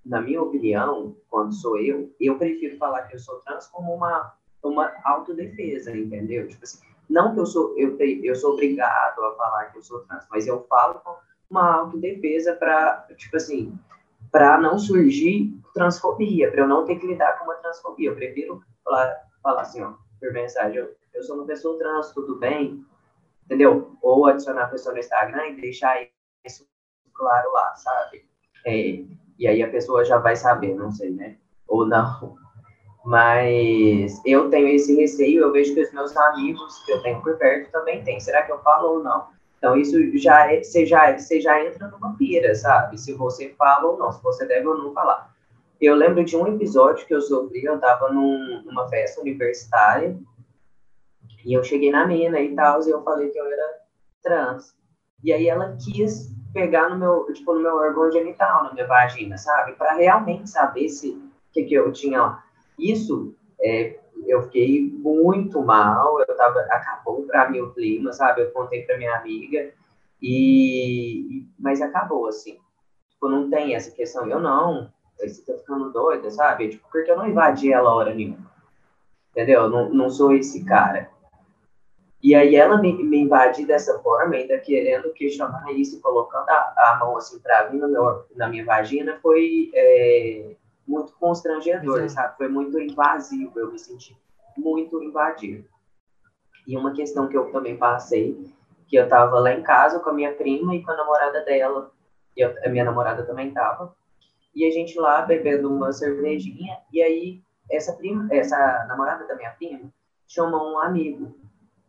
[0.04, 4.34] na minha opinião, quando sou eu, eu prefiro falar que eu sou trans como uma,
[4.62, 6.46] uma autodefesa, entendeu?
[6.48, 10.00] Tipo assim, não que eu sou, eu, eu sou obrigado a falar que eu sou
[10.00, 11.16] trans, mas eu falo com
[11.48, 13.78] uma autodefesa para, tipo assim,
[14.30, 18.10] para não surgir transfobia, para eu não ter que lidar com uma transfobia.
[18.10, 22.36] Eu prefiro falar, falar assim, ó, por mensagem, eu, eu sou uma pessoa trans, tudo
[22.36, 22.84] bem?
[23.44, 23.96] Entendeu?
[24.00, 25.96] Ou adicionar a pessoa no Instagram e deixar
[26.44, 26.66] isso
[27.14, 28.26] claro lá, sabe?
[28.66, 29.02] É,
[29.38, 31.36] e aí a pessoa já vai saber, não sei, né?
[31.68, 32.36] Ou não.
[33.04, 37.36] Mas eu tenho esse receio, eu vejo que os meus amigos que eu tenho por
[37.36, 38.20] perto também têm.
[38.20, 39.26] Será que eu falo ou não?
[39.58, 42.98] Então, isso já é, você, já, você já entra numa pira, sabe?
[42.98, 45.32] Se você fala ou não, se você deve ou não falar.
[45.80, 50.16] Eu lembro de um episódio que eu sofri, eu estava num, numa festa universitária,
[51.44, 53.78] e eu cheguei na mina e tal, e eu falei que eu era
[54.22, 54.74] trans.
[55.22, 59.36] E aí ela quis pegar no meu, tipo, no meu órgão genital, na minha vagina,
[59.36, 59.72] sabe?
[59.72, 62.44] Para realmente saber se o que, que eu tinha lá.
[62.78, 68.42] Isso, é, eu fiquei muito mal, eu tava, acabou para mim o clima, sabe?
[68.42, 69.72] Eu contei para minha amiga,
[70.20, 72.58] e, mas acabou, assim.
[73.10, 76.68] Tipo, não tem essa questão, eu não, você tá ficando doida, sabe?
[76.68, 78.50] Tipo, porque eu não invadi ela hora nenhuma.
[79.30, 79.68] Entendeu?
[79.68, 81.10] Não, não sou esse cara.
[82.22, 86.98] E aí ela me, me invade dessa forma, ainda querendo questionar isso, colocando a, a
[87.00, 90.54] mão assim para mim meu, na minha vagina, foi é,
[90.86, 92.12] muito constrangedor, Exato.
[92.12, 92.36] sabe?
[92.36, 94.16] Foi muito invasivo, eu me senti
[94.56, 95.64] muito invadido.
[96.64, 98.52] E uma questão que eu também passei,
[98.86, 101.90] que eu tava lá em casa com a minha prima e com a namorada dela,
[102.36, 103.96] e a minha namorada também tava,
[104.54, 108.56] e a gente lá bebendo uma cervejinha, e aí essa prima, essa
[108.86, 109.92] namorada da minha prima
[110.28, 111.34] chamou um amigo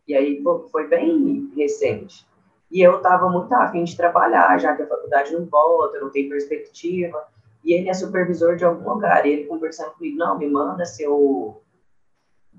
[0.07, 2.25] e aí foi bem recente.
[2.71, 6.27] E eu estava muito afim de trabalhar, já que a faculdade não volta, não tem
[6.27, 7.23] perspectiva.
[7.63, 9.25] E ele é supervisor de algum lugar.
[9.25, 11.61] E ele conversando comigo, não, me manda seu,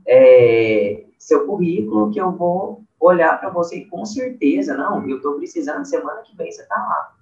[0.06, 5.34] é, seu currículo que eu vou olhar para você e com certeza, não, eu estou
[5.34, 7.14] precisando, semana que vem você está lá.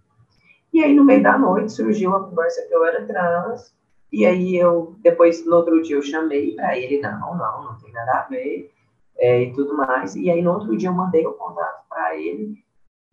[0.72, 3.74] E aí, no meio da noite, surgiu a conversa que eu era trans,
[4.12, 7.92] e aí eu, depois, no outro dia, eu chamei para ele, não, não, não tem
[7.92, 8.70] nada a ver,
[9.18, 10.14] é, e tudo mais.
[10.14, 12.62] E aí, no outro dia, eu mandei o contrato para ele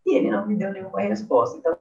[0.06, 1.58] e ele não me deu nenhuma resposta.
[1.58, 1.78] Então,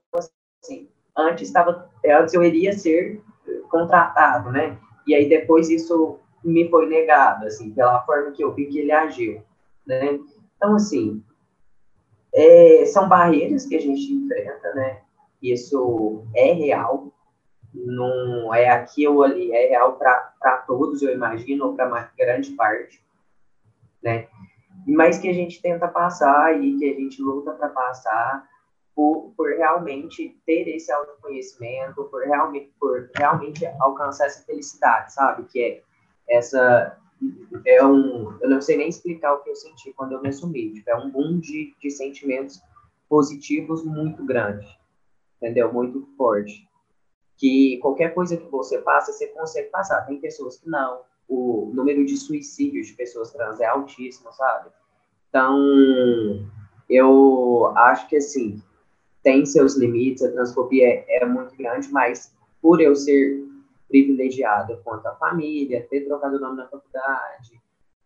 [0.62, 3.22] assim, antes, estava, antes eu iria ser
[3.70, 4.78] contratado, né?
[5.06, 8.92] E aí, depois, isso me foi negado, assim, pela forma que eu vi que ele
[8.92, 9.42] agiu,
[9.86, 10.18] né?
[10.56, 11.22] Então, assim,
[12.34, 15.00] é, são barreiras que a gente enfrenta, né?
[15.42, 17.12] Isso é real,
[17.72, 23.02] não é aqui ou ali, é real para todos, eu imagino, ou para grande parte
[24.02, 24.28] né?
[24.86, 28.48] Mas que a gente tenta passar e que a gente luta para passar
[28.94, 35.44] por, por realmente ter esse autoconhecimento, por realmente, por realmente alcançar essa felicidade, sabe?
[35.44, 35.82] Que é
[36.28, 36.98] essa
[37.66, 40.72] é um, eu não sei nem explicar o que eu senti quando eu me assumi,
[40.72, 42.60] tipo, é um boom de, de sentimentos
[43.08, 44.66] positivos muito grande,
[45.36, 45.72] entendeu?
[45.72, 46.68] Muito forte.
[47.36, 50.02] Que qualquer coisa que você passa, você consegue passar.
[50.06, 54.70] Tem pessoas que não, o número de suicídios de pessoas trans é altíssimo, sabe?
[55.28, 55.56] Então,
[56.88, 58.62] eu acho que, assim,
[59.22, 63.44] tem seus limites, a transfobia é, é muito grande, mas por eu ser
[63.88, 67.60] privilegiado quanto à família, ter trocado o nome na faculdade,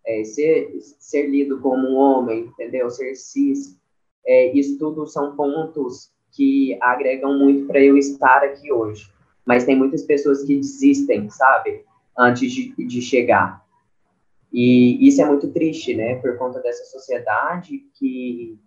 [0.05, 2.91] é, ser, ser lido como um homem, entendeu?
[2.91, 3.79] Ser cis,
[4.27, 9.11] é, isso tudo são pontos que agregam muito para eu estar aqui hoje.
[9.45, 11.85] Mas tem muitas pessoas que desistem, sabe?
[12.17, 13.63] Antes de, de chegar.
[14.53, 16.17] E isso é muito triste, né?
[16.17, 18.59] Por conta dessa sociedade que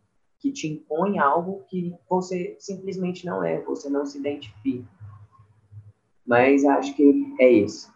[0.46, 4.88] que te impõe algo que você simplesmente não é, você não se identifica.
[6.24, 7.92] Mas acho que é isso.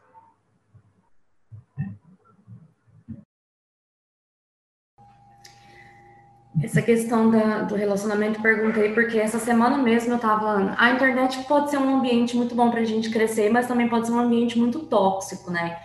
[6.62, 10.76] Essa questão da, do relacionamento, perguntei porque essa semana mesmo eu estava.
[10.78, 14.08] A internet pode ser um ambiente muito bom para a gente crescer, mas também pode
[14.08, 15.78] ser um ambiente muito tóxico, né?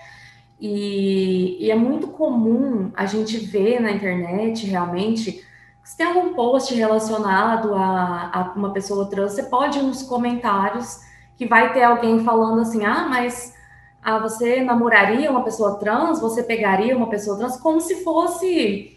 [0.60, 5.44] E, e, é muito comum a gente ver na internet realmente.
[5.84, 11.00] Se tem algum post relacionado a, a uma pessoa trans, você pode ir nos comentários
[11.36, 13.54] que vai ter alguém falando assim: ah, mas
[14.02, 16.20] ah, você namoraria uma pessoa trans?
[16.20, 17.56] Você pegaria uma pessoa trans?
[17.58, 18.93] Como se fosse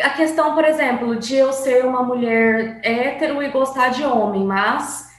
[0.00, 5.10] a questão, por exemplo, de eu ser uma mulher hétero e gostar de homem, mas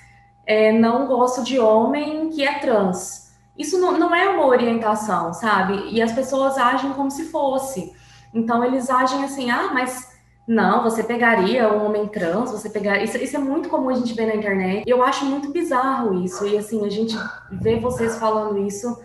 [0.45, 3.31] é, não gosto de homem que é trans.
[3.57, 5.89] Isso não, não é uma orientação, sabe?
[5.91, 7.93] E as pessoas agem como se fosse.
[8.33, 10.11] Então, eles agem assim, ah, mas
[10.47, 13.03] não, você pegaria um homem trans, você pegaria.
[13.03, 14.83] Isso, isso, é muito comum a gente ver na internet.
[14.87, 16.45] Eu acho muito bizarro isso.
[16.47, 17.15] E assim, a gente
[17.51, 18.99] vê vocês falando isso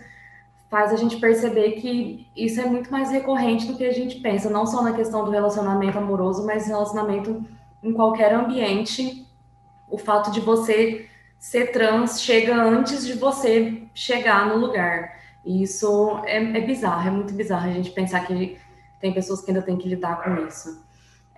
[0.69, 4.49] faz a gente perceber que isso é muito mais recorrente do que a gente pensa,
[4.49, 7.43] não só na questão do relacionamento amoroso, mas relacionamento
[7.81, 9.25] em qualquer ambiente.
[9.89, 11.07] O fato de você
[11.39, 15.17] ser trans chega antes de você chegar no lugar.
[15.43, 18.57] E isso é, é bizarro, é muito bizarro a gente pensar que
[18.99, 20.85] tem pessoas que ainda têm que lidar com isso.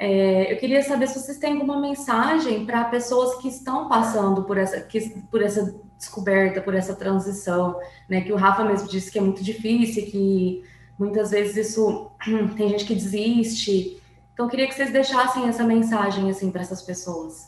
[0.03, 4.57] É, eu queria saber se vocês têm alguma mensagem para pessoas que estão passando por
[4.57, 4.99] essa, que,
[5.29, 7.79] por essa descoberta, por essa transição,
[8.09, 8.21] né?
[8.21, 10.63] Que o Rafa mesmo disse que é muito difícil, que
[10.97, 12.09] muitas vezes isso
[12.57, 14.01] tem gente que desiste.
[14.33, 17.45] Então, eu queria que vocês deixassem essa mensagem assim para essas pessoas.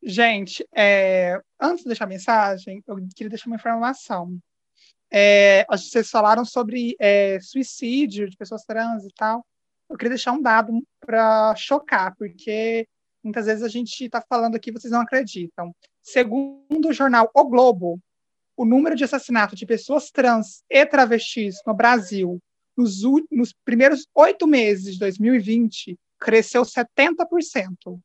[0.00, 4.38] Gente, é, antes de deixar a mensagem, eu queria deixar uma informação.
[5.12, 9.44] É, vocês falaram sobre é, suicídio de pessoas trans e tal
[9.88, 12.86] eu queria deixar um dado para chocar, porque
[13.22, 15.74] muitas vezes a gente está falando aqui vocês não acreditam.
[16.02, 17.98] Segundo o jornal O Globo,
[18.56, 22.38] o número de assassinatos de pessoas trans e travestis no Brasil
[22.76, 27.98] nos, nos primeiros oito meses de 2020 cresceu 70%.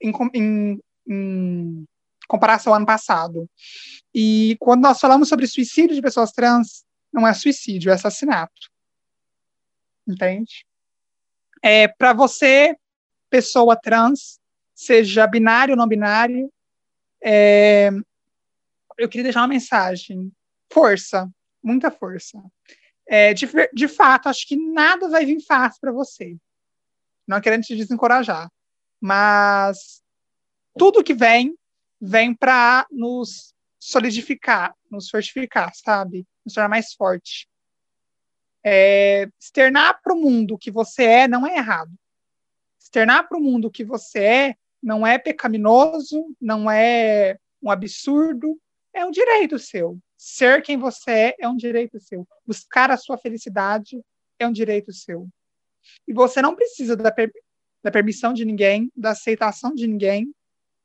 [0.00, 1.84] Em, em, em
[2.28, 3.50] comparação ao ano passado.
[4.14, 8.70] E quando nós falamos sobre suicídio de pessoas trans, não é suicídio, é assassinato
[10.08, 10.66] entende?
[11.62, 12.76] É, para você,
[13.28, 14.40] pessoa trans,
[14.74, 16.52] seja binário ou não binário,
[17.22, 17.90] é,
[18.96, 20.32] eu queria deixar uma mensagem.
[20.72, 21.28] Força,
[21.62, 22.42] muita força.
[23.06, 26.36] É, de, de fato, acho que nada vai vir fácil para você.
[27.26, 28.50] Não querendo te desencorajar,
[29.00, 30.02] mas
[30.76, 31.54] tudo que vem,
[32.00, 36.26] vem para nos solidificar, nos fortificar, sabe?
[36.44, 37.48] Nos tornar mais forte.
[38.70, 41.90] É, externar para o mundo o que você é não é errado.
[42.78, 48.60] Externar para o mundo o que você é não é pecaminoso, não é um absurdo,
[48.92, 49.98] é um direito seu.
[50.18, 52.28] Ser quem você é é um direito seu.
[52.46, 54.02] Buscar a sua felicidade
[54.38, 55.26] é um direito seu.
[56.06, 57.32] E você não precisa da, per
[57.82, 60.30] da permissão de ninguém, da aceitação de ninguém,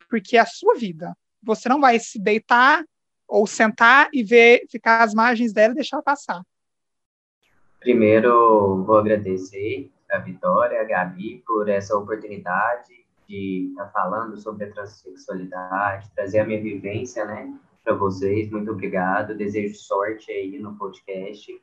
[0.08, 1.14] porque é a sua vida.
[1.42, 2.86] Você não vai se deitar
[3.28, 6.42] ou sentar e ver, ficar às margens dela e deixar passar.
[7.84, 12.94] Primeiro, vou agradecer a Vitória, a Gabi, por essa oportunidade
[13.28, 17.54] de estar falando sobre a transexualidade, trazer a minha vivência, né,
[17.84, 18.50] para vocês.
[18.50, 19.36] Muito obrigado.
[19.36, 21.62] Desejo sorte aí no podcast.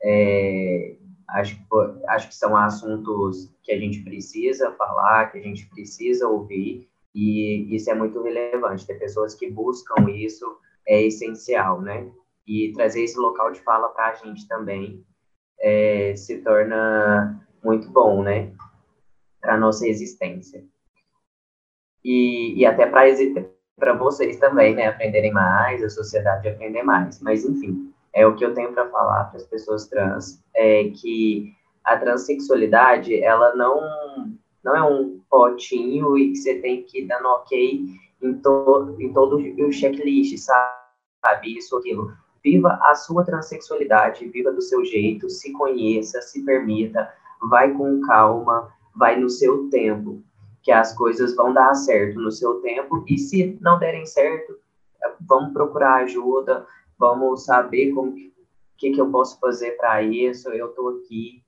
[0.00, 0.94] É,
[1.30, 1.60] acho,
[2.06, 7.74] acho que são assuntos que a gente precisa falar, que a gente precisa ouvir, e
[7.74, 8.86] isso é muito relevante.
[8.86, 10.56] Ter pessoas que buscam isso
[10.86, 12.08] é essencial, né?
[12.46, 15.04] E trazer esse local de fala para a gente também
[15.60, 18.52] é, se torna muito bom, né?
[19.40, 20.64] Para nossa existência.
[22.04, 24.86] E, e até para vocês também, né?
[24.86, 27.20] Aprenderem mais, a sociedade aprender mais.
[27.20, 31.52] Mas, enfim, é o que eu tenho para falar para as pessoas trans, é que
[31.84, 33.80] a transexualidade, ela não,
[34.62, 37.86] não é um potinho e que você tem que dar no ok
[38.22, 41.56] em, to, em todo o checklist, sabe?
[41.56, 42.12] Isso, aquilo
[42.42, 47.12] Viva a sua transexualidade, viva do seu jeito, se conheça, se permita,
[47.48, 50.22] vai com calma, vai no seu tempo,
[50.62, 54.56] que as coisas vão dar certo no seu tempo e se não derem certo,
[55.20, 56.66] vamos procurar ajuda,
[56.98, 58.12] vamos saber como
[58.78, 60.48] que, que eu posso fazer para isso.
[60.50, 61.42] Eu estou aqui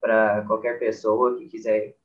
[0.00, 1.96] para qualquer pessoa que quiser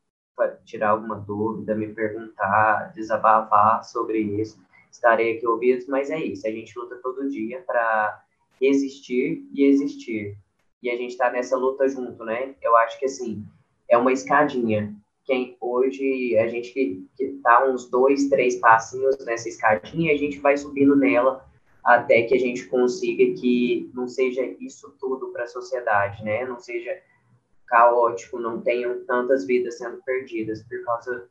[0.66, 4.60] tirar alguma dúvida, me perguntar, desabafar sobre isso.
[4.92, 6.48] Estarei aqui ouvindo, mas é isso.
[6.48, 8.24] A gente luta todo dia para
[8.62, 10.38] existir e existir.
[10.82, 12.56] E a gente está nessa luta junto, né?
[12.62, 13.46] Eu acho que, assim,
[13.90, 14.96] é uma escadinha.
[15.26, 20.40] Quem hoje a gente que, que tá uns dois, três passinhos nessa escadinha, a gente
[20.40, 21.46] vai subindo nela
[21.84, 26.46] até que a gente consiga que não seja isso tudo para a sociedade, né?
[26.46, 27.00] Não seja
[27.68, 31.28] caótico, não tenham tantas vidas sendo perdidas por causa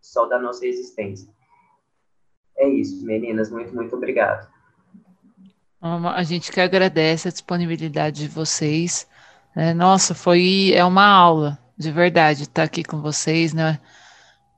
[0.00, 1.28] só da nossa existência.
[2.58, 4.50] É isso, meninas, muito, muito obrigado.
[5.80, 9.06] A gente que agradece a disponibilidade de vocês.
[9.54, 13.78] É, nossa, foi é uma aula, de verdade, estar aqui com vocês, né?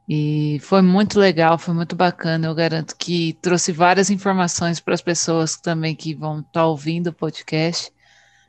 [0.08, 2.46] E foi muito legal, foi muito bacana.
[2.46, 7.08] Eu garanto que trouxe várias informações para as pessoas também que vão estar tá ouvindo
[7.08, 7.92] o podcast.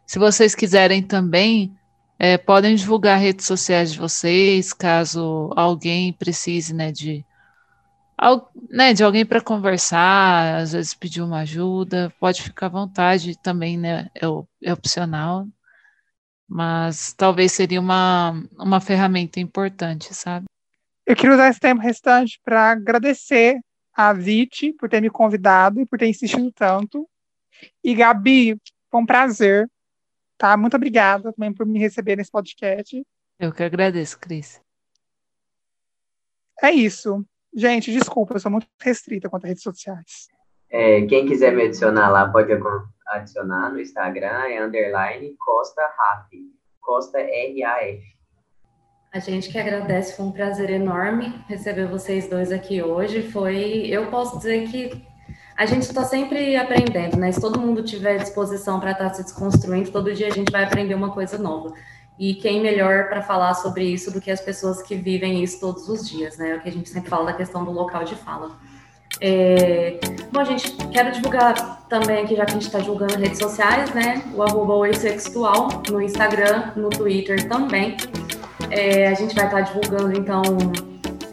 [0.06, 1.76] Se vocês quiserem também,
[2.18, 7.26] é, podem divulgar redes sociais de vocês, caso alguém precise né, de,
[8.70, 13.78] né, de alguém para conversar, às vezes pedir uma ajuda, pode ficar à vontade também,
[13.78, 14.10] né?
[14.14, 14.26] É,
[14.64, 15.48] é opcional,
[16.48, 20.46] mas talvez seria uma, uma ferramenta importante, sabe?
[21.06, 23.60] Eu queria usar esse tempo restante para agradecer
[23.94, 27.10] a Viti por ter me convidado e por ter insistido tanto.
[27.84, 28.60] E Gabi,
[28.92, 29.70] foi um prazer.
[30.38, 30.56] Tá?
[30.56, 33.02] Muito obrigada também por me receber nesse podcast.
[33.40, 34.62] Eu que agradeço, Cris.
[36.62, 37.26] É isso.
[37.54, 40.28] Gente, desculpa, eu sou muito restrita quanto a redes sociais.
[40.70, 42.52] É, quem quiser me adicionar lá, pode
[43.08, 46.30] adicionar no Instagram, é underline Costa Raf.
[46.80, 48.02] Costa R-A-F.
[49.14, 53.24] A gente que agradece, foi um prazer enorme receber vocês dois aqui hoje.
[53.32, 55.04] Foi, eu posso dizer que
[55.56, 57.32] a gente está sempre aprendendo, né?
[57.32, 60.64] Se todo mundo tiver disposição para estar tá se desconstruindo, todo dia a gente vai
[60.64, 61.74] aprender uma coisa nova.
[62.20, 65.88] E quem melhor para falar sobre isso do que as pessoas que vivem isso todos
[65.88, 66.52] os dias, né?
[66.52, 68.52] É o que a gente sempre fala da questão do local de fala.
[69.22, 69.98] É...
[70.30, 74.22] Bom, gente, quero divulgar também aqui, já que a gente está divulgando redes sociais, né?
[74.36, 74.86] O arroba
[75.90, 77.96] no Instagram, no Twitter também.
[78.70, 80.44] É, a gente vai estar divulgando, então,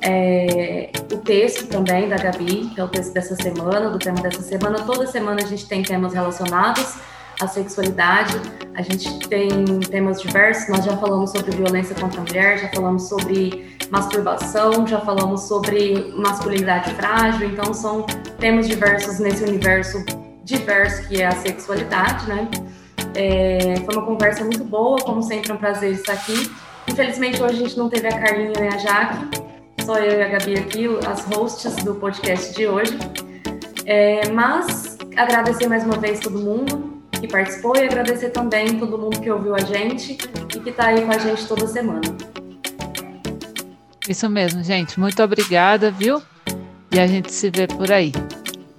[0.00, 4.40] é, o texto também da Gabi, que é o texto dessa semana, do tema dessa
[4.40, 4.82] semana.
[4.82, 6.96] Toda semana a gente tem temas relacionados
[7.40, 8.34] à sexualidade,
[8.74, 10.68] a gente tem temas diversos.
[10.68, 16.12] Nós já falamos sobre violência contra a mulher, já falamos sobre masturbação, já falamos sobre
[16.16, 17.48] masculinidade frágil.
[17.48, 18.02] Então, são
[18.38, 20.04] temas diversos nesse universo
[20.44, 22.48] diverso que é a sexualidade, né?
[23.14, 26.50] É, foi uma conversa muito boa, como sempre, é um prazer estar aqui.
[26.88, 29.42] Infelizmente, hoje a gente não teve a Carlinha nem a Jaque,
[29.84, 32.96] só eu e a Gabi aqui, as hosts do podcast de hoje.
[33.84, 39.20] É, mas agradecer mais uma vez todo mundo que participou e agradecer também todo mundo
[39.20, 40.18] que ouviu a gente
[40.54, 42.00] e que está aí com a gente toda semana.
[44.08, 44.98] Isso mesmo, gente.
[45.00, 46.22] Muito obrigada, viu?
[46.92, 48.12] E a gente se vê por aí.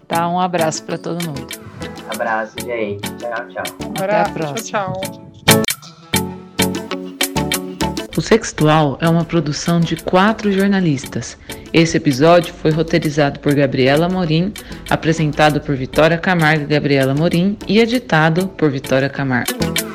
[0.08, 0.28] Tá?
[0.30, 1.48] Um abraço para todo mundo.
[2.10, 3.02] Abraço, gente.
[3.18, 3.64] Tchau, tchau.
[3.82, 4.62] Um abraço, Até a próxima.
[4.62, 5.27] Tchau, tchau.
[8.18, 11.38] O Sextual é uma produção de quatro jornalistas.
[11.72, 14.52] Esse episódio foi roteirizado por Gabriela Morim,
[14.90, 19.87] apresentado por Vitória Camargo e Gabriela Morim e editado por Vitória Camargo.